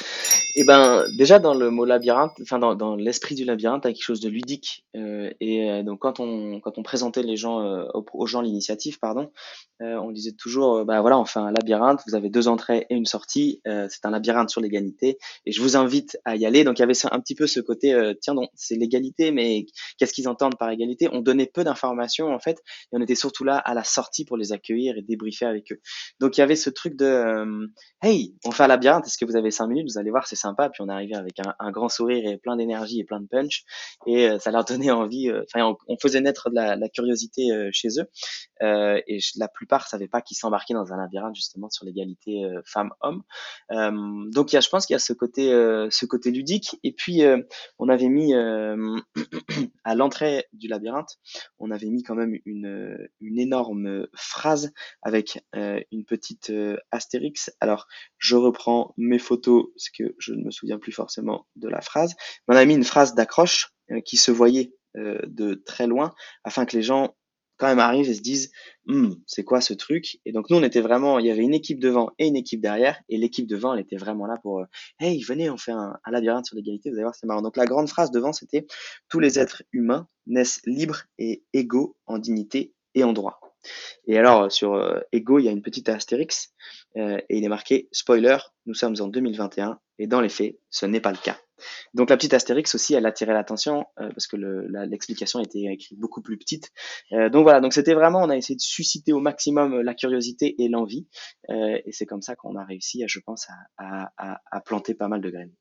eh 0.56 0.64
ben, 0.66 1.04
déjà 1.18 1.40
dans 1.40 1.56
le 1.56 1.72
mot 1.72 1.84
labyrinthe, 1.84 2.34
enfin 2.42 2.60
dans, 2.60 2.96
l'esprit 2.96 3.34
du 3.34 3.44
labyrinthe, 3.44 3.86
il 3.86 3.88
y 3.88 3.92
a 3.92 3.94
quelque 3.94 4.04
chose 4.04 4.20
de 4.20 4.30
ludique. 4.30 4.86
Euh, 4.96 5.32
et 5.40 5.72
euh, 5.72 5.84
donc 5.84 6.00
quand 6.00 6.20
on 6.20 6.60
quand 6.60 6.78
on 6.78 6.84
présentait 6.84 7.24
les 7.24 7.38
gens 7.38 7.62
euh, 7.62 7.86
aux, 7.94 8.28
gens 8.28 8.42
l'initiative, 8.42 9.00
pardon, 9.00 9.32
on 9.80 10.12
disait 10.12 10.32
toujours, 10.32 10.86
bah 10.86 11.02
voilà, 11.02 11.20
on 11.20 11.26
fait 11.26 11.40
un 11.40 11.52
labyrinthe. 11.52 12.00
Vous 12.08 12.16
avez 12.16 12.30
deux 12.30 12.48
entrées 12.48 12.86
et 12.90 12.96
une 12.96 13.06
sortie. 13.06 13.62
c'est 13.66 14.06
un 14.06 14.12
labyrinthe 14.12 14.50
sur 14.50 14.62
l'égalité, 14.62 15.18
et 15.46 15.52
je 15.52 15.62
vous 15.62 15.76
invite 15.76 16.18
à 16.24 16.38
y 16.38 16.46
aller. 16.46 16.64
Donc 16.64 16.80
il 16.80 16.84
y 16.84 16.84
avait 16.84 16.94
un 17.12 17.20
petit 17.20 17.36
peu 17.36 17.48
ce 17.48 17.60
côté, 17.60 18.14
tiens, 18.22 18.34
donc 18.34 18.50
c'est 18.56 18.76
l'égalité, 18.76 19.32
mais 19.32 19.66
qu'est-ce 19.98 20.14
qu'ils 20.14 20.30
entendent 20.30 20.58
par 20.58 20.70
égalité? 20.70 21.10
On 21.12 21.20
donnait 21.20 21.52
peu 21.54 21.66
d'informations 21.66 22.34
en 22.34 22.40
fait, 22.40 22.60
et 22.60 22.94
on 22.94 23.02
était 23.02 23.16
surtout 23.16 23.44
là 23.44 23.58
à 23.58 23.74
la 23.74 23.84
sortie 23.84 24.24
pour 24.24 24.38
les 24.38 24.54
accueillir 24.54 24.96
et 24.98 25.02
débriefer 25.02 25.46
avec 25.46 25.74
eux. 25.74 25.82
Donc 26.22 26.38
il 26.38 26.40
y 26.40 26.44
avait 26.44 26.56
ce 26.56 26.70
truc 26.70 26.96
de, 26.96 27.68
hey, 28.02 28.13
on 28.46 28.52
fait 28.52 28.64
un 28.64 28.68
labyrinthe. 28.68 29.06
Est-ce 29.06 29.18
que 29.18 29.26
vous 29.26 29.36
avez 29.36 29.52
cinq 29.52 29.68
minutes? 29.68 29.90
Vous 29.92 29.98
allez 29.98 30.10
voir, 30.10 30.28
c'est 30.28 30.36
sympa. 30.36 30.70
Puis 30.70 30.82
on 30.82 30.90
est 30.90 30.94
arrivé 30.94 31.16
avec 31.16 31.40
un, 31.40 31.72
grand 31.72 31.90
sourire 31.90 32.28
et 32.30 32.38
plein 32.38 32.56
d'énergie 32.56 33.00
et 33.00 33.04
plein 33.04 33.20
de 33.20 33.28
punch. 33.28 33.64
Et 34.08 34.30
euh, 34.30 34.40
ça 34.40 34.52
leur 34.52 34.66
donnait 34.66 34.92
envie. 34.92 35.30
Euh, 35.30 35.44
enfin, 35.54 35.76
on, 35.88 35.98
faisait 35.98 36.22
naître 36.22 36.50
de 36.50 36.56
la, 36.56 36.90
curiosité 36.90 37.52
euh, 37.52 37.70
chez 37.72 37.90
eux. 38.00 38.10
et 39.08 39.20
la 39.36 39.48
plupart 39.48 39.88
savaient 39.88 40.08
pas 40.08 40.22
qu'ils 40.22 40.38
s'embarquaient 40.38 40.74
dans 40.74 40.92
un 40.94 40.98
labyrinthe 40.98 41.36
justement 41.36 41.70
sur 41.70 41.86
l'égalité 41.86 42.44
femmes-hommes. 42.66 43.24
donc 44.32 44.52
il 44.52 44.56
y 44.56 44.58
a, 44.58 44.62
je 44.62 44.70
pense 44.70 44.86
qu'il 44.86 44.94
y 44.94 44.96
a 44.96 45.00
ce 45.00 45.14
côté, 45.14 45.50
ce 45.90 46.06
côté 46.06 46.32
ludique. 46.32 46.78
Et 46.84 46.92
puis 46.92 47.22
on 47.80 47.90
avait 47.90 48.10
mis 48.10 48.34
à 49.84 49.96
l'entrée 49.96 50.46
du 50.54 50.68
labyrinthe, 50.68 51.18
on 51.60 51.72
avait 51.72 51.90
mis 51.90 52.04
quand 52.04 52.16
même 52.16 52.38
une, 52.46 52.98
une 53.22 53.40
énorme 53.40 54.08
phrase 54.14 54.72
avec 55.02 55.44
une 55.54 56.06
petite 56.06 56.52
astérix. 56.92 57.52
Alors 57.60 57.88
je 58.18 58.36
reprends 58.36 58.94
mes 58.98 59.20
photos 59.20 59.66
parce 59.76 59.90
que 59.90 60.16
je 60.18 60.34
ne 60.34 60.44
me 60.44 60.52
souviens 60.52 60.80
plus 60.80 60.92
forcément 60.92 61.48
de 61.56 61.68
la 61.68 61.82
phrase. 61.82 62.16
On 62.48 62.56
a 62.56 62.66
mis 62.66 62.76
une 62.76 62.84
phrase 62.84 63.16
d'accroche 63.16 63.74
euh, 63.92 64.02
qui 64.02 64.18
se 64.18 64.32
voyait 64.32 64.74
euh, 64.98 65.20
de 65.26 65.56
très 65.56 65.88
loin 65.88 66.14
afin 66.44 66.66
que 66.66 66.76
les 66.78 66.84
gens 66.84 67.16
quand 67.58 67.68
même 67.68 67.80
arrivent 67.80 68.10
et 68.10 68.14
se 68.14 68.22
disent 68.22 68.52
hm, 68.88 69.16
c'est 69.28 69.44
quoi 69.44 69.62
ce 69.62 69.74
truc? 69.74 70.20
Et 70.26 70.32
donc 70.32 70.50
nous 70.50 70.58
on 70.58 70.64
était 70.64 70.82
vraiment 70.82 71.20
il 71.20 71.26
y 71.26 71.32
avait 71.32 71.42
une 71.42 71.54
équipe 71.54 71.80
devant 71.80 72.12
et 72.18 72.28
une 72.28 72.36
équipe 72.36 72.62
derrière 72.62 73.00
et 73.10 73.18
l'équipe 73.18 73.48
devant 73.48 73.74
elle 73.74 73.82
était 73.82 73.98
vraiment 73.98 74.26
là 74.26 74.38
pour 74.42 74.60
euh, 74.60 74.66
hey 75.00 75.22
venez 75.22 75.50
on 75.50 75.58
fait 75.58 75.72
un, 75.72 75.98
un 76.04 76.12
labyrinthe 76.12 76.46
sur 76.46 76.56
l'égalité 76.56 76.90
vous 76.90 76.96
allez 76.96 77.04
voir 77.04 77.16
c'est 77.16 77.28
marrant. 77.28 77.42
Donc 77.42 77.58
la 77.58 77.66
grande 77.66 77.90
phrase 77.90 78.12
devant 78.12 78.34
c'était 78.34 78.66
tous 79.10 79.20
les 79.20 79.40
êtres 79.40 79.64
humains 79.72 80.08
naissent 80.28 80.62
libres 80.66 81.04
et 81.18 81.44
égaux 81.54 81.98
en 82.06 82.20
dignité 82.20 82.74
et 82.96 83.04
en 83.04 83.14
droit. 83.14 83.40
Et 84.08 84.18
alors, 84.18 84.52
sur 84.52 85.04
Ego, 85.14 85.40
il 85.40 85.46
y 85.46 85.48
a 85.48 85.52
une 85.52 85.62
petite 85.62 85.88
astérix 85.88 86.54
euh, 86.98 87.18
et 87.30 87.38
il 87.38 87.44
est 87.44 87.50
marqué 87.50 87.90
spoiler, 87.92 88.38
nous 88.66 88.74
sommes 88.74 88.96
en 89.00 89.08
2021 89.08 89.80
et 90.00 90.08
dans 90.08 90.22
les 90.22 90.30
faits, 90.30 90.58
ce 90.70 90.86
n'est 90.86 91.02
pas 91.02 91.12
le 91.12 91.18
cas. 91.18 91.38
Donc 91.94 92.10
la 92.10 92.18
petite 92.18 92.34
astérix 92.34 92.76
aussi, 92.76 92.94
elle 92.94 93.06
attirait 93.06 93.34
l'attention 93.34 93.86
euh, 94.00 94.10
parce 94.10 94.28
que 94.28 94.36
l'explication 94.86 95.40
était 95.40 95.64
écrite 95.72 96.00
beaucoup 96.00 96.22
plus 96.22 96.38
petite. 96.38 96.72
donc 97.12 97.44
voilà, 97.44 97.62
donc 97.62 97.74
c'était 97.74 97.94
vraiment, 97.94 98.22
on 98.22 98.30
a 98.30 98.36
essayé 98.36 98.56
de 98.56 98.62
susciter 98.62 99.14
au 99.14 99.20
maximum 99.20 99.82
la 99.82 99.94
curiosité 99.94 100.62
et 100.62 100.68
l'envie 100.68 101.08
et 101.50 101.92
c'est 101.92 102.06
comme 102.06 102.22
ça 102.22 102.36
qu'on 102.36 102.56
a 102.56 102.66
réussi, 102.66 103.04
je 103.08 103.20
pense, 103.20 103.48
à 103.78 104.62
planter 104.66 104.94
pas 104.96 105.08
mal 105.08 105.22
de 105.22 105.30
graines. 105.30 105.54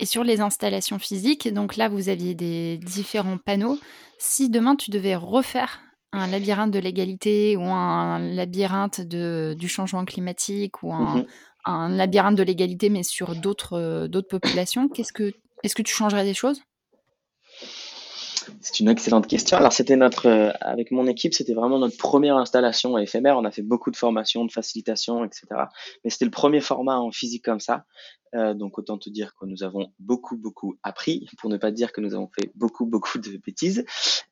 Et 0.00 0.06
sur 0.06 0.24
les 0.24 0.40
installations 0.40 0.98
physiques, 0.98 1.52
donc 1.52 1.76
là 1.76 1.88
vous 1.88 2.08
aviez 2.08 2.34
des 2.34 2.78
différents 2.78 3.38
panneaux. 3.38 3.78
Si 4.18 4.50
demain 4.50 4.74
tu 4.74 4.90
devais 4.90 5.14
refaire 5.14 5.80
un 6.14 6.26
labyrinthe 6.26 6.70
de 6.70 6.78
l'égalité 6.78 7.56
ou 7.56 7.64
un 7.64 8.18
labyrinthe 8.18 9.00
de, 9.00 9.54
du 9.58 9.68
changement 9.68 10.04
climatique 10.04 10.82
ou 10.82 10.92
un, 10.92 11.18
mmh 11.18 11.26
labyrinthe 11.66 12.36
de 12.36 12.42
l'égalité 12.42 12.90
mais 12.90 13.02
sur 13.02 13.34
d'autres 13.34 13.78
euh, 13.78 14.06
d'autres 14.06 14.28
populations, 14.28 14.86
qu'est-ce 14.86 15.14
que 15.14 15.32
est-ce 15.62 15.74
que 15.74 15.80
tu 15.80 15.94
changerais 15.94 16.24
des 16.24 16.34
choses? 16.34 16.60
C'est 18.60 18.80
une 18.80 18.88
excellente 18.88 19.26
question. 19.26 19.56
Alors 19.56 19.72
c'était 19.72 19.96
notre, 19.96 20.26
euh, 20.26 20.50
avec 20.60 20.90
mon 20.90 21.06
équipe, 21.06 21.32
c'était 21.32 21.54
vraiment 21.54 21.78
notre 21.78 21.96
première 21.96 22.36
installation 22.36 22.98
éphémère. 22.98 23.38
On 23.38 23.44
a 23.44 23.50
fait 23.50 23.62
beaucoup 23.62 23.90
de 23.90 23.96
formations, 23.96 24.44
de 24.44 24.52
facilitation, 24.52 25.24
etc. 25.24 25.46
Mais 26.04 26.10
c'était 26.10 26.26
le 26.26 26.30
premier 26.30 26.60
format 26.60 26.98
en 26.98 27.10
physique 27.10 27.44
comme 27.44 27.60
ça. 27.60 27.84
Euh, 28.34 28.52
donc 28.54 28.78
autant 28.78 28.98
te 28.98 29.08
dire 29.10 29.34
que 29.36 29.46
nous 29.46 29.62
avons 29.62 29.92
beaucoup 30.00 30.36
beaucoup 30.36 30.76
appris, 30.82 31.28
pour 31.38 31.50
ne 31.50 31.56
pas 31.56 31.70
dire 31.70 31.92
que 31.92 32.00
nous 32.00 32.14
avons 32.14 32.28
fait 32.28 32.50
beaucoup 32.54 32.84
beaucoup 32.84 33.18
de 33.18 33.36
bêtises. 33.36 33.84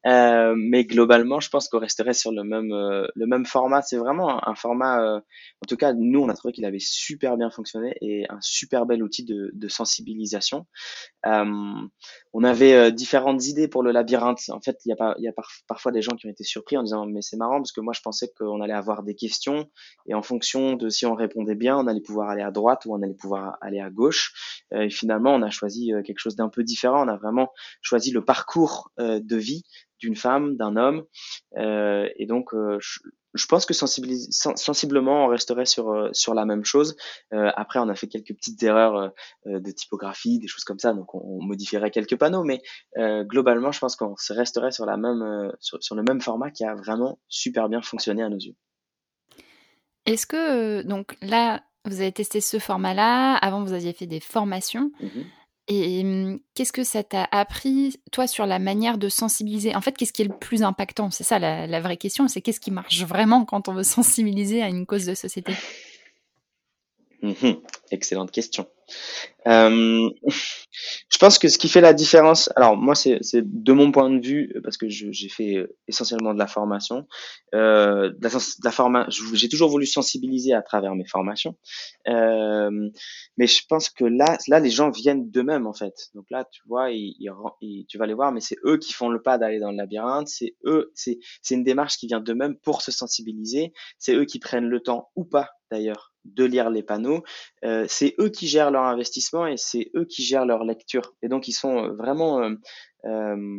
Euh, 0.07 0.55
mais 0.57 0.85
globalement, 0.85 1.39
je 1.41 1.49
pense 1.49 1.69
qu'on 1.69 1.79
resterait 1.79 2.15
sur 2.15 2.33
le 2.33 2.43
même 2.43 2.73
euh, 2.73 3.07
le 3.15 3.27
même 3.27 3.47
format. 3.47 3.83
C'est 3.83 3.97
vraiment 3.97 4.47
un, 4.49 4.55
format, 4.55 5.17
en 5.17 5.67
tout 5.69 5.77
cas 5.77 5.93
nous 5.93 6.21
on 6.21 6.29
a 6.29 6.35
trouvé 6.35 6.53
qu'il 6.53 6.65
avait 6.65 6.79
super 6.81 7.37
bien 7.37 7.51
fonctionné 7.51 7.95
et 8.01 8.27
un 8.29 8.39
super 8.41 8.87
bel 8.87 9.03
outil 9.03 9.25
de, 9.25 9.69
sensibilisation. 9.69 10.67
on 11.25 12.45
avait 12.45 12.93
différentes 12.93 13.47
idées 13.47 13.69
pour 13.69 13.83
le 13.83 13.93
labyrinthe. 13.93 14.41
En 14.51 14.61
fait, 14.61 14.79
il 14.85 14.89
y 14.89 14.93
a 14.93 14.97
pas 14.97 15.15
il 15.19 15.25
y 15.25 15.29
a 15.29 15.33
parfois 15.69 15.93
des 15.93 16.03
gens 16.03 16.17
qui 16.17 16.27
ont 16.27 16.31
été 16.31 16.45
surpris 16.45 16.77
en 16.77 16.83
disant 16.83 17.07
mais 17.07 17.23
c'est 17.23 17.37
marrant 17.37 17.59
parce 17.59 17.73
que 17.73 17.81
moi 17.81 17.93
je 17.93 18.01
pensais 18.01 18.33
qu'on 18.37 18.61
allait 18.61 18.73
avoir 18.73 19.03
des 19.03 19.15
questions 19.15 19.69
et 20.07 20.15
en 20.15 20.23
fonction 20.23 20.75
de 20.75 20.89
si 20.89 21.07
on 21.07 21.15
répondait 21.15 21.55
bien, 21.55 21.79
on 21.79 21.87
allait 21.87 22.01
pouvoir 22.01 22.31
aller 22.31 22.43
à 22.43 22.51
droite 22.51 22.85
ou 22.87 22.95
on 22.95 23.03
allait 23.03 23.15
pouvoir 23.15 23.57
aller 23.61 23.81
à 23.81 23.91
gauche. 23.93 24.65
Euh, 24.73 24.83
et 24.83 24.91
finalement, 24.91 25.35
on 25.35 25.43
a 25.43 25.51
choisi 25.51 25.93
euh, 25.93 26.03
quelque 26.03 26.19
chose 26.19 26.37
d'un 26.37 26.49
peu 26.49 26.63
différent. 26.63 27.05
On 27.05 27.09
a 27.09 27.17
vraiment 27.17 27.53
choisi 27.81 28.11
le 28.11 28.25
parcours 28.25 28.91
euh, 28.99 29.21
de 29.23 29.37
vie 29.37 29.63
d'une 30.01 30.17
femme, 30.17 30.57
d'un 30.57 30.77
homme. 30.77 31.05
et 31.57 32.27
donc, 32.27 32.51
je, 32.53 33.47
pense 33.47 33.67
que 33.67 33.73
sensiblement, 33.73 35.27
on 35.27 35.29
resterait 35.29 35.65
sur 35.65 36.09
sur 36.11 36.35
la 36.35 36.45
même 36.45 36.65
chose. 36.65 36.97
après, 37.31 37.79
on 37.79 37.89
a 37.89 37.95
fait 37.95 38.09
quelques 38.09 38.35
petites 38.35 38.61
erreurs 38.65 39.13
de 39.47 39.71
typographie, 39.71 40.41
des 40.41 40.49
choses 40.49 40.65
comme 40.65 40.81
ça, 40.81 40.93
donc 40.93 41.15
on, 41.15 41.41
modifierait 41.45 41.93
quelques 41.93 42.17
panneaux, 42.17 42.43
mais 42.43 42.63
globalement, 42.99 43.71
je 43.71 43.79
pense 43.79 43.95
qu'on 43.95 44.17
resterait 44.31 44.73
sur 44.73 44.87
le 44.87 46.03
même 46.03 46.21
format 46.21 46.51
qui 46.51 46.65
a 46.65 46.75
vraiment 46.75 47.21
super 47.29 47.69
bien 47.69 47.81
fonctionné 47.81 48.25
à 48.25 48.29
nos 48.29 48.41
yeux. 48.41 48.57
Est-ce 50.05 50.27
que 50.27 50.83
donc 50.83 51.17
là, 51.23 51.63
vous 51.85 52.01
avez 52.01 52.13
testé 52.13 52.41
ce 52.41 52.59
format-là. 52.59 53.35
Avant, 53.37 53.63
vous 53.63 53.73
aviez 53.73 53.93
fait 53.93 54.07
des 54.07 54.21
formations. 54.21 54.91
Mmh 55.01 55.21
et 55.69 56.03
mmh, 56.03 56.41
qu'est-ce 56.55 56.73
que 56.73 56.83
ça 56.83 57.05
t'a 57.05 57.29
appris, 57.31 58.01
toi, 58.11 58.27
sur 58.27 58.47
la 58.47 58.59
manière 58.59 58.99
de 58.99 59.09
sensibiliser? 59.09 59.75
En 59.77 59.81
fait, 59.81 59.97
qu'est-ce 59.97 60.13
qui 60.13 60.23
est 60.23 60.27
le 60.27 60.37
plus 60.37 60.63
impactant? 60.63 61.11
C'est 61.11 61.25
ça 61.25 61.39
la, 61.39 61.81
vraie 61.81 61.97
question, 61.97 62.27
c'est 62.29 62.41
qu'est-ce 62.41 62.61
qui 62.61 62.71
marche 62.71 63.05
vraiment 63.05 63.45
quand 63.45 63.69
on 63.69 63.75
veut 63.75 63.83
sensibiliser 63.85 64.63
à 64.63 64.69
une 64.69 64.87
cause 64.87 65.07
de 65.07 65.15
société? 65.15 65.53
Mmh 67.23 67.53
Excellente 67.91 68.31
question. 68.31 68.67
Euh, 69.47 70.11
Je 71.09 71.19
pense 71.19 71.39
que 71.39 71.49
ce 71.49 71.59
qui 71.59 71.69
fait 71.69 71.81
la 71.81 71.93
différence, 71.93 72.51
alors 72.57 72.77
moi 72.77 72.95
c'est 72.95 73.21
de 73.35 73.73
mon 73.73 73.93
point 73.93 74.11
de 74.11 74.27
vue, 74.27 74.53
parce 74.65 74.77
que 74.77 74.89
j'ai 74.89 75.29
fait 75.29 75.57
euh, 75.57 75.77
essentiellement 75.87 76.33
de 76.35 76.39
la 76.39 76.47
formation, 76.47 77.07
euh, 77.55 78.11
de 78.11 78.25
la, 78.25 78.31
la 78.65 78.71
forma, 78.73 79.07
j'ai 79.35 79.49
toujours 79.49 79.69
voulu 79.69 79.87
sensibiliser 79.87 80.55
à 80.55 80.63
travers 80.63 80.95
mes 80.95 81.07
formations, 81.07 81.55
euh, 82.09 82.91
mais 83.37 83.47
je 83.47 83.63
pense 83.69 83.91
que 83.91 84.05
là, 84.05 84.39
là 84.49 84.59
les 84.59 84.71
gens 84.71 84.91
viennent 84.91 85.31
d'eux-mêmes 85.31 85.67
en 85.67 85.75
fait. 85.75 86.11
Donc 86.15 86.25
là, 86.31 86.45
tu 86.51 86.63
vois, 86.67 86.91
ils, 86.91 87.15
ils, 87.61 87.87
tu 87.87 87.99
vas 87.99 88.07
les 88.07 88.15
voir, 88.15 88.33
mais 88.33 88.41
c'est 88.41 88.57
eux 88.65 88.79
qui 88.79 88.93
font 88.93 89.11
le 89.11 89.23
pas 89.23 89.39
d'aller 89.39 89.61
dans 89.61 89.71
le 89.71 89.77
labyrinthe, 89.77 90.29
c'est 90.29 90.57
eux, 90.65 90.91
c'est 90.95 91.19
une 91.51 91.65
démarche 91.65 91.99
qui 91.99 92.07
vient 92.07 92.21
d'eux-mêmes 92.21 92.57
pour 92.57 92.83
se 92.83 92.91
sensibiliser, 92.91 93.73
c'est 93.99 94.15
eux 94.15 94.25
qui 94.25 94.39
prennent 94.39 94.69
le 94.69 94.81
temps 94.81 95.11
ou 95.15 95.25
pas 95.25 95.51
d'ailleurs 95.71 96.12
de 96.25 96.45
lire 96.45 96.71
les 96.71 96.83
panneaux. 96.83 97.23
Euh, 97.65 97.85
c'est 97.89 98.15
eux 98.19 98.29
qui 98.29 98.47
gèrent 98.47 98.71
leur 98.71 98.85
investissement 98.85 99.47
et 99.47 99.57
c'est 99.57 99.91
eux 99.95 100.05
qui 100.05 100.23
gèrent 100.23 100.47
leur 100.47 100.65
lecture. 100.65 101.15
Et 101.23 101.29
donc 101.29 101.49
ils 101.49 101.53
sont 101.53 101.85
euh, 101.85 101.93
vraiment, 101.93 102.43
euh, 102.43 102.55
euh 103.05 103.59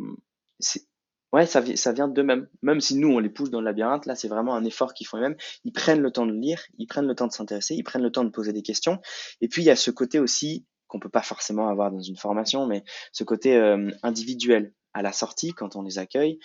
ouais, 1.31 1.45
ça, 1.45 1.63
ça 1.75 1.91
vient 1.91 2.07
d'eux-mêmes. 2.07 2.47
Même 2.61 2.79
si 2.79 2.95
nous 2.95 3.09
on 3.09 3.19
les 3.19 3.29
pousse 3.29 3.49
dans 3.49 3.59
le 3.59 3.65
labyrinthe, 3.65 4.05
là 4.05 4.15
c'est 4.15 4.27
vraiment 4.27 4.55
un 4.55 4.63
effort 4.63 4.93
qu'ils 4.93 5.07
font 5.07 5.17
eux-mêmes. 5.17 5.37
Ils 5.63 5.73
prennent 5.73 6.01
le 6.01 6.11
temps 6.11 6.25
de 6.25 6.33
lire, 6.33 6.63
ils 6.77 6.87
prennent 6.87 7.07
le 7.07 7.15
temps 7.15 7.27
de 7.27 7.33
s'intéresser, 7.33 7.75
ils 7.75 7.83
prennent 7.83 8.03
le 8.03 8.11
temps 8.11 8.23
de 8.23 8.29
poser 8.29 8.53
des 8.53 8.63
questions. 8.63 8.99
Et 9.41 9.47
puis 9.47 9.61
il 9.61 9.65
y 9.65 9.71
a 9.71 9.75
ce 9.75 9.91
côté 9.91 10.19
aussi 10.19 10.65
qu'on 10.87 10.99
peut 10.99 11.09
pas 11.09 11.23
forcément 11.23 11.69
avoir 11.69 11.91
dans 11.91 12.01
une 12.01 12.17
formation, 12.17 12.67
mais 12.67 12.83
ce 13.11 13.23
côté 13.23 13.57
individuel 14.03 14.73
à 14.93 15.01
la 15.01 15.11
sortie 15.11 15.51
quand 15.53 15.75
on 15.75 15.81
les 15.81 15.97
accueille. 15.97 16.37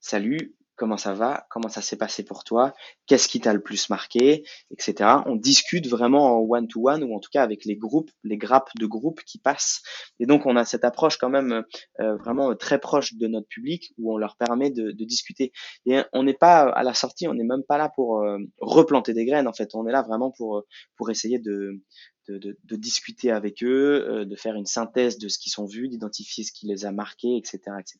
Salut, 0.00 0.56
comment 0.82 0.96
ça 0.96 1.14
va, 1.14 1.46
comment 1.48 1.68
ça 1.68 1.80
s'est 1.80 1.96
passé 1.96 2.24
pour 2.24 2.42
toi, 2.42 2.74
qu'est-ce 3.06 3.28
qui 3.28 3.38
t'a 3.38 3.52
le 3.52 3.62
plus 3.62 3.88
marqué, 3.88 4.42
etc. 4.72 5.10
On 5.26 5.36
discute 5.36 5.86
vraiment 5.86 6.36
en 6.36 6.40
one-to-one 6.40 7.04
ou 7.04 7.14
en 7.14 7.20
tout 7.20 7.30
cas 7.32 7.44
avec 7.44 7.64
les 7.66 7.76
groupes, 7.76 8.10
les 8.24 8.36
grappes 8.36 8.70
de 8.80 8.86
groupes 8.86 9.20
qui 9.24 9.38
passent. 9.38 9.82
Et 10.18 10.26
donc 10.26 10.44
on 10.44 10.56
a 10.56 10.64
cette 10.64 10.84
approche 10.84 11.18
quand 11.18 11.28
même 11.28 11.62
euh, 12.00 12.16
vraiment 12.16 12.52
très 12.56 12.80
proche 12.80 13.14
de 13.14 13.28
notre 13.28 13.46
public 13.46 13.92
où 13.96 14.12
on 14.12 14.16
leur 14.16 14.36
permet 14.36 14.72
de, 14.72 14.90
de 14.90 15.04
discuter. 15.04 15.52
Et 15.86 16.00
on 16.12 16.24
n'est 16.24 16.34
pas 16.34 16.62
à 16.62 16.82
la 16.82 16.94
sortie, 16.94 17.28
on 17.28 17.34
n'est 17.34 17.44
même 17.44 17.62
pas 17.62 17.78
là 17.78 17.88
pour 17.94 18.20
euh, 18.20 18.38
replanter 18.58 19.14
des 19.14 19.24
graines 19.24 19.46
en 19.46 19.52
fait. 19.52 19.76
On 19.76 19.86
est 19.86 19.92
là 19.92 20.02
vraiment 20.02 20.32
pour 20.32 20.64
pour 20.96 21.10
essayer 21.10 21.38
de 21.38 21.80
de, 22.28 22.38
de, 22.38 22.56
de, 22.64 22.76
discuter 22.76 23.30
avec 23.30 23.62
eux, 23.62 24.06
euh, 24.08 24.24
de 24.24 24.36
faire 24.36 24.54
une 24.54 24.66
synthèse 24.66 25.18
de 25.18 25.28
ce 25.28 25.38
qu'ils 25.38 25.52
sont 25.52 25.66
vus, 25.66 25.88
d'identifier 25.88 26.44
ce 26.44 26.52
qui 26.52 26.66
les 26.66 26.84
a 26.84 26.92
marqués, 26.92 27.36
etc., 27.36 27.60
etc., 27.78 27.98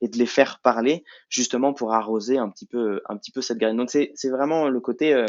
et 0.00 0.08
de 0.08 0.18
les 0.18 0.26
faire 0.26 0.60
parler 0.60 1.04
justement 1.28 1.72
pour 1.72 1.92
arroser 1.92 2.38
un 2.38 2.50
petit 2.50 2.66
peu, 2.66 3.00
un 3.08 3.16
petit 3.16 3.30
peu 3.30 3.40
cette 3.40 3.58
graine. 3.58 3.76
Donc 3.76 3.90
c'est, 3.90 4.12
vraiment 4.28 4.68
le 4.68 4.80
côté, 4.80 5.14
euh, 5.14 5.26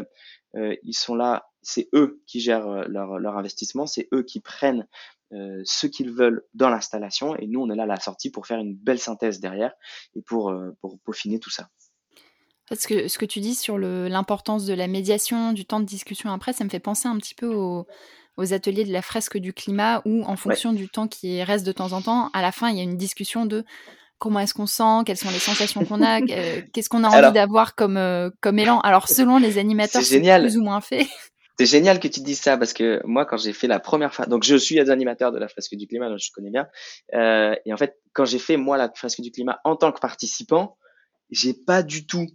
euh 0.55 0.75
ils 0.83 0.93
sont 0.93 1.15
là, 1.15 1.49
c'est 1.61 1.89
eux 1.93 2.21
qui 2.25 2.39
gèrent 2.39 2.67
euh, 2.67 2.85
leur, 2.87 3.19
leur 3.19 3.37
investissement, 3.37 3.85
c'est 3.85 4.07
eux 4.13 4.23
qui 4.23 4.39
prennent 4.39 4.87
euh, 5.33 5.61
ce 5.63 5.87
qu'ils 5.87 6.11
veulent 6.11 6.43
dans 6.53 6.69
l'installation, 6.69 7.35
et 7.35 7.47
nous 7.47 7.61
on 7.61 7.69
est 7.69 7.75
là 7.75 7.83
à 7.83 7.87
la 7.87 7.99
sortie 7.99 8.31
pour 8.31 8.47
faire 8.47 8.59
une 8.59 8.75
belle 8.75 8.99
synthèse 8.99 9.39
derrière 9.39 9.73
et 10.15 10.21
pour, 10.21 10.53
pour 10.81 10.99
peaufiner 10.99 11.39
tout 11.39 11.51
ça. 11.51 11.69
Parce 12.71 12.87
que 12.87 13.09
ce 13.09 13.17
que 13.17 13.25
tu 13.25 13.41
dis 13.41 13.53
sur 13.53 13.77
l'importance 13.77 14.65
de 14.65 14.73
la 14.73 14.87
médiation, 14.87 15.51
du 15.51 15.65
temps 15.65 15.81
de 15.81 15.85
discussion 15.85 16.31
après, 16.31 16.53
ça 16.53 16.63
me 16.63 16.69
fait 16.69 16.79
penser 16.79 17.09
un 17.09 17.17
petit 17.17 17.35
peu 17.35 17.47
au, 17.47 17.85
aux 18.37 18.53
ateliers 18.53 18.85
de 18.85 18.91
la 18.91 19.01
fresque 19.01 19.37
du 19.37 19.53
climat 19.53 20.01
où, 20.05 20.23
en 20.23 20.35
fonction 20.35 20.73
du 20.73 20.89
temps 20.89 21.07
qui 21.07 21.43
reste 21.43 21.65
de 21.65 21.71
temps 21.71 21.93
en 21.93 22.01
temps, 22.01 22.29
à 22.33 22.41
la 22.41 22.51
fin, 22.51 22.69
il 22.69 22.77
y 22.77 22.79
a 22.79 22.83
une 22.83 22.97
discussion 22.97 23.45
de 23.45 23.63
comment 24.19 24.39
est-ce 24.39 24.53
qu'on 24.53 24.67
sent, 24.67 25.03
quelles 25.05 25.17
sont 25.17 25.31
les 25.31 25.39
sensations 25.39 25.83
qu'on 25.83 26.01
a, 26.01 26.21
euh, 26.21 26.61
qu'est-ce 26.73 26.89
qu'on 26.89 27.03
a 27.03 27.09
envie 27.09 27.33
d'avoir 27.33 27.75
comme, 27.75 27.97
euh, 27.97 28.29
comme 28.39 28.59
élan. 28.59 28.79
Alors, 28.81 29.09
selon 29.09 29.37
les 29.37 29.57
animateurs, 29.57 30.01
c'est 30.03 30.21
plus 30.21 30.57
ou 30.57 30.63
moins 30.63 30.81
fait. 30.81 31.07
C'est 31.59 31.65
génial 31.65 31.99
que 31.99 32.07
tu 32.07 32.21
dises 32.21 32.39
ça 32.39 32.57
parce 32.57 32.73
que 32.73 33.01
moi, 33.05 33.25
quand 33.25 33.37
j'ai 33.37 33.53
fait 33.53 33.67
la 33.67 33.79
première 33.79 34.13
fois, 34.13 34.25
donc 34.25 34.43
je 34.43 34.55
suis 34.55 34.79
animateur 34.79 35.31
de 35.31 35.37
la 35.37 35.47
fresque 35.47 35.75
du 35.75 35.85
climat, 35.85 36.09
donc 36.09 36.17
je 36.17 36.31
connais 36.31 36.49
bien. 36.49 36.67
Euh, 37.13 37.55
et 37.65 37.73
en 37.73 37.77
fait, 37.77 37.99
quand 38.13 38.25
j'ai 38.25 38.39
fait 38.39 38.57
moi 38.57 38.77
la 38.77 38.89
fresque 38.89 39.21
du 39.21 39.31
climat 39.31 39.59
en 39.63 39.75
tant 39.75 39.91
que 39.91 39.99
participant, 39.99 40.77
j'ai 41.29 41.53
pas 41.53 41.83
du 41.83 42.07
tout 42.07 42.25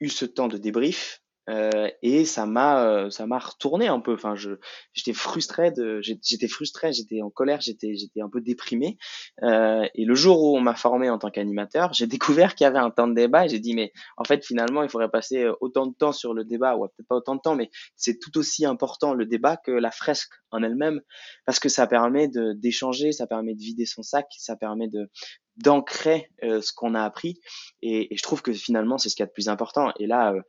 eu 0.00 0.08
ce 0.08 0.24
temps 0.24 0.48
de 0.48 0.56
débrief 0.56 1.19
euh, 1.50 1.90
et 2.02 2.24
ça 2.24 2.46
m'a 2.46 2.84
euh, 2.84 3.10
ça 3.10 3.26
m'a 3.26 3.38
retourné 3.38 3.88
un 3.88 4.00
peu. 4.00 4.14
Enfin 4.14 4.36
je 4.36 4.52
j'étais 4.92 5.12
frustré 5.12 5.70
de 5.72 6.00
j'étais 6.00 6.48
frustré 6.48 6.92
j'étais 6.92 7.22
en 7.22 7.30
colère 7.30 7.60
j'étais 7.60 7.96
j'étais 7.96 8.20
un 8.20 8.28
peu 8.28 8.40
déprimé. 8.40 8.98
Euh, 9.42 9.86
et 9.94 10.04
le 10.04 10.14
jour 10.14 10.42
où 10.42 10.56
on 10.56 10.60
m'a 10.60 10.74
formé 10.74 11.10
en 11.10 11.18
tant 11.18 11.30
qu'animateur 11.30 11.92
j'ai 11.92 12.06
découvert 12.06 12.54
qu'il 12.54 12.64
y 12.64 12.68
avait 12.68 12.78
un 12.78 12.90
temps 12.90 13.08
de 13.08 13.14
débat 13.14 13.46
et 13.46 13.48
j'ai 13.48 13.58
dit 13.58 13.74
mais 13.74 13.92
en 14.16 14.24
fait 14.24 14.44
finalement 14.44 14.82
il 14.82 14.88
faudrait 14.88 15.10
passer 15.10 15.48
autant 15.60 15.86
de 15.86 15.94
temps 15.94 16.12
sur 16.12 16.34
le 16.34 16.44
débat 16.44 16.76
ou 16.76 16.80
peut-être 16.80 17.08
pas 17.08 17.16
autant 17.16 17.34
de 17.34 17.40
temps 17.40 17.56
mais 17.56 17.70
c'est 17.96 18.18
tout 18.18 18.38
aussi 18.38 18.64
important 18.64 19.14
le 19.14 19.26
débat 19.26 19.56
que 19.56 19.72
la 19.72 19.90
fresque 19.90 20.32
en 20.52 20.62
elle-même. 20.62 21.00
Parce 21.46 21.60
que 21.60 21.68
ça 21.68 21.86
permet 21.86 22.28
de 22.28 22.52
d'échanger 22.52 23.12
ça 23.12 23.26
permet 23.26 23.54
de 23.54 23.60
vider 23.60 23.86
son 23.86 24.02
sac 24.02 24.26
ça 24.38 24.56
permet 24.56 24.88
de 24.88 25.10
d'ancrer 25.62 26.30
euh, 26.42 26.60
ce 26.60 26.72
qu'on 26.72 26.94
a 26.94 27.02
appris. 27.02 27.40
Et, 27.82 28.12
et, 28.12 28.16
je 28.16 28.22
trouve 28.22 28.42
que 28.42 28.52
finalement, 28.52 28.98
c'est 28.98 29.08
ce 29.08 29.16
qui 29.16 29.22
est 29.22 29.24
a 29.24 29.26
de 29.26 29.32
plus 29.32 29.48
important. 29.48 29.92
Et 29.98 30.06
là, 30.06 30.32
euh, 30.32 30.40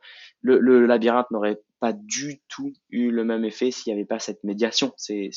le, 0.41 0.59
le, 0.59 0.85
labyrinthe 0.85 1.29
n'aurait 1.31 1.59
pas 1.79 1.93
du 1.93 2.41
tout 2.47 2.73
eu 2.89 3.11
le 3.11 3.23
même 3.23 3.45
effet 3.45 3.71
s'il 3.71 3.93
n'y 3.93 3.99
avait 3.99 4.07
pas 4.07 4.19
cette 4.19 4.43
médiation. 4.43 4.93
C'est 4.97 5.31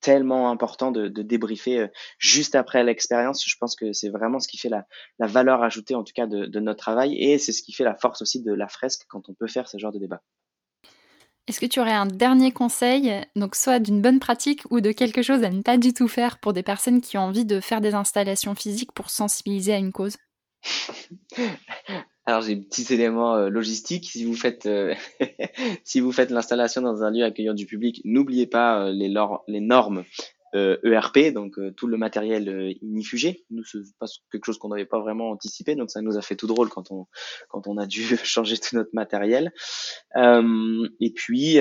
tellement 0.00 0.50
important 0.50 0.92
de, 0.92 1.08
de 1.08 1.22
débriefer 1.22 1.80
euh, 1.80 1.88
juste 2.18 2.54
après 2.54 2.82
l'expérience. 2.82 3.46
Je 3.46 3.56
pense 3.58 3.76
que 3.76 3.92
c'est 3.92 4.08
vraiment 4.08 4.40
ce 4.40 4.48
qui 4.48 4.58
fait 4.58 4.70
la, 4.70 4.86
la, 5.18 5.26
valeur 5.26 5.62
ajoutée, 5.62 5.94
en 5.94 6.04
tout 6.04 6.14
cas, 6.14 6.26
de, 6.26 6.46
de 6.46 6.60
notre 6.60 6.80
travail. 6.80 7.16
Et 7.22 7.38
c'est 7.38 7.52
ce 7.52 7.62
qui 7.62 7.72
fait 7.72 7.84
la 7.84 7.94
force 7.94 8.22
aussi 8.22 8.42
de 8.42 8.52
la 8.52 8.68
fresque 8.68 9.02
quand 9.08 9.28
on 9.28 9.34
peut 9.34 9.48
faire 9.48 9.68
ce 9.68 9.78
genre 9.78 9.92
de 9.92 9.98
débat. 9.98 10.22
Est-ce 11.46 11.60
que 11.60 11.66
tu 11.66 11.80
aurais 11.80 11.92
un 11.92 12.06
dernier 12.06 12.52
conseil, 12.52 13.12
donc 13.34 13.56
soit 13.56 13.80
d'une 13.80 14.00
bonne 14.00 14.20
pratique 14.20 14.62
ou 14.70 14.80
de 14.80 14.92
quelque 14.92 15.22
chose 15.22 15.42
à 15.42 15.50
ne 15.50 15.62
pas 15.62 15.78
du 15.78 15.92
tout 15.92 16.06
faire 16.06 16.38
pour 16.38 16.52
des 16.52 16.62
personnes 16.62 17.00
qui 17.00 17.18
ont 17.18 17.22
envie 17.22 17.44
de 17.44 17.60
faire 17.60 17.80
des 17.80 17.94
installations 17.94 18.54
physiques 18.54 18.92
pour 18.92 19.10
sensibiliser 19.10 19.72
à 19.72 19.78
une 19.78 19.92
cause? 19.92 20.16
Alors 22.26 22.42
j'ai 22.42 22.56
petits 22.56 22.92
éléments 22.94 23.34
euh, 23.34 23.48
logistiques. 23.48 24.10
Si 24.10 24.24
vous 24.24 24.34
faites 24.34 24.66
euh, 24.66 24.94
si 25.84 26.00
faites 26.12 26.30
l'installation 26.30 26.82
dans 26.82 27.02
un 27.02 27.10
lieu 27.10 27.24
accueillant 27.24 27.54
du 27.54 27.66
public, 27.66 28.00
n'oubliez 28.04 28.46
pas 28.46 28.86
euh, 28.86 28.92
les, 28.92 29.60
normes 29.60 30.04
euh, 30.54 30.76
e 30.84 31.30
donc 31.30 31.58
euh, 31.58 31.72
tout 31.72 31.86
le 31.86 31.96
matériel 31.96 32.48
euh, 32.48 32.72
inifugé. 32.82 33.44
Nous, 33.50 33.64
c'est 33.64 33.78
quelque 34.32 34.44
chose 34.44 34.58
qu'on 34.58 34.68
n'avait 34.68 34.86
pas 34.86 35.00
vraiment 35.00 35.30
anticipé, 35.30 35.74
donc 35.74 35.90
ça 35.90 36.02
nous 36.02 36.16
a 36.16 36.22
fait 36.22 36.36
tout 36.36 36.46
drôle 36.46 36.68
quand 36.68 36.90
on 36.90 37.06
quand 37.48 37.66
on 37.66 37.76
a 37.76 37.86
dû 37.86 38.02
changer 38.24 38.58
tout 38.58 38.76
notre 38.76 38.90
matériel. 38.92 39.52
et 40.16 41.10
puis 41.14 41.58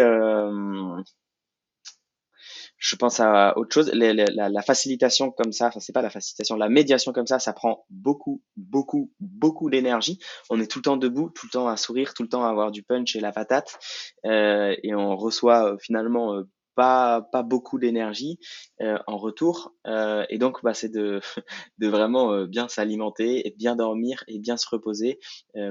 je 2.80 2.96
pense 2.96 3.20
à 3.20 3.58
autre 3.58 3.74
chose. 3.74 3.92
La, 3.94 4.14
la, 4.14 4.50
la 4.50 4.62
facilitation 4.62 5.32
comme 5.32 5.52
ça, 5.52 5.68
enfin 5.68 5.80
c'est 5.80 5.94
pas 5.94 6.02
la 6.02 6.10
facilitation, 6.10 6.56
la 6.56 6.70
médiation 6.70 7.12
comme 7.12 7.28
ça, 7.28 7.38
ça 7.38 7.54
prend 7.54 7.86
beaucoup, 7.90 8.42
beaucoup, 8.56 9.12
beaucoup 9.20 9.70
d'énergie. 9.70 10.18
On 10.50 10.60
est 10.60 10.72
tout 10.72 10.80
le 10.80 10.84
temps 10.84 10.98
debout, 10.98 11.30
tout 11.30 11.46
le 11.46 11.52
temps 11.52 11.68
à 11.68 11.78
sourire, 11.78 12.14
tout 12.14 12.24
le 12.24 12.30
temps 12.30 12.46
à 12.46 12.50
avoir 12.50 12.72
du 12.72 12.82
punch 12.82 13.16
et 13.16 13.20
la 13.20 13.32
patate, 13.34 13.78
euh, 14.26 14.76
et 14.82 14.96
on 14.96 15.16
reçoit 15.18 15.78
finalement 15.80 16.44
pas, 16.80 17.44
beaucoup 17.44 17.80
d'énergie 17.80 18.40
euh, 18.82 18.98
en 19.08 19.18
retour. 19.18 19.74
Euh, 19.88 20.26
et 20.30 20.38
donc, 20.38 20.64
bah, 20.64 20.74
c'est 20.74 20.90
de, 20.90 21.20
vraiment 21.82 22.32
euh, 22.32 22.46
bien 22.46 22.68
s'alimenter 22.68 23.48
et 23.48 23.52
bien 23.52 23.76
dormir 23.76 24.24
et 24.28 24.40
bien 24.40 24.58
se 24.58 24.68
reposer 24.70 25.20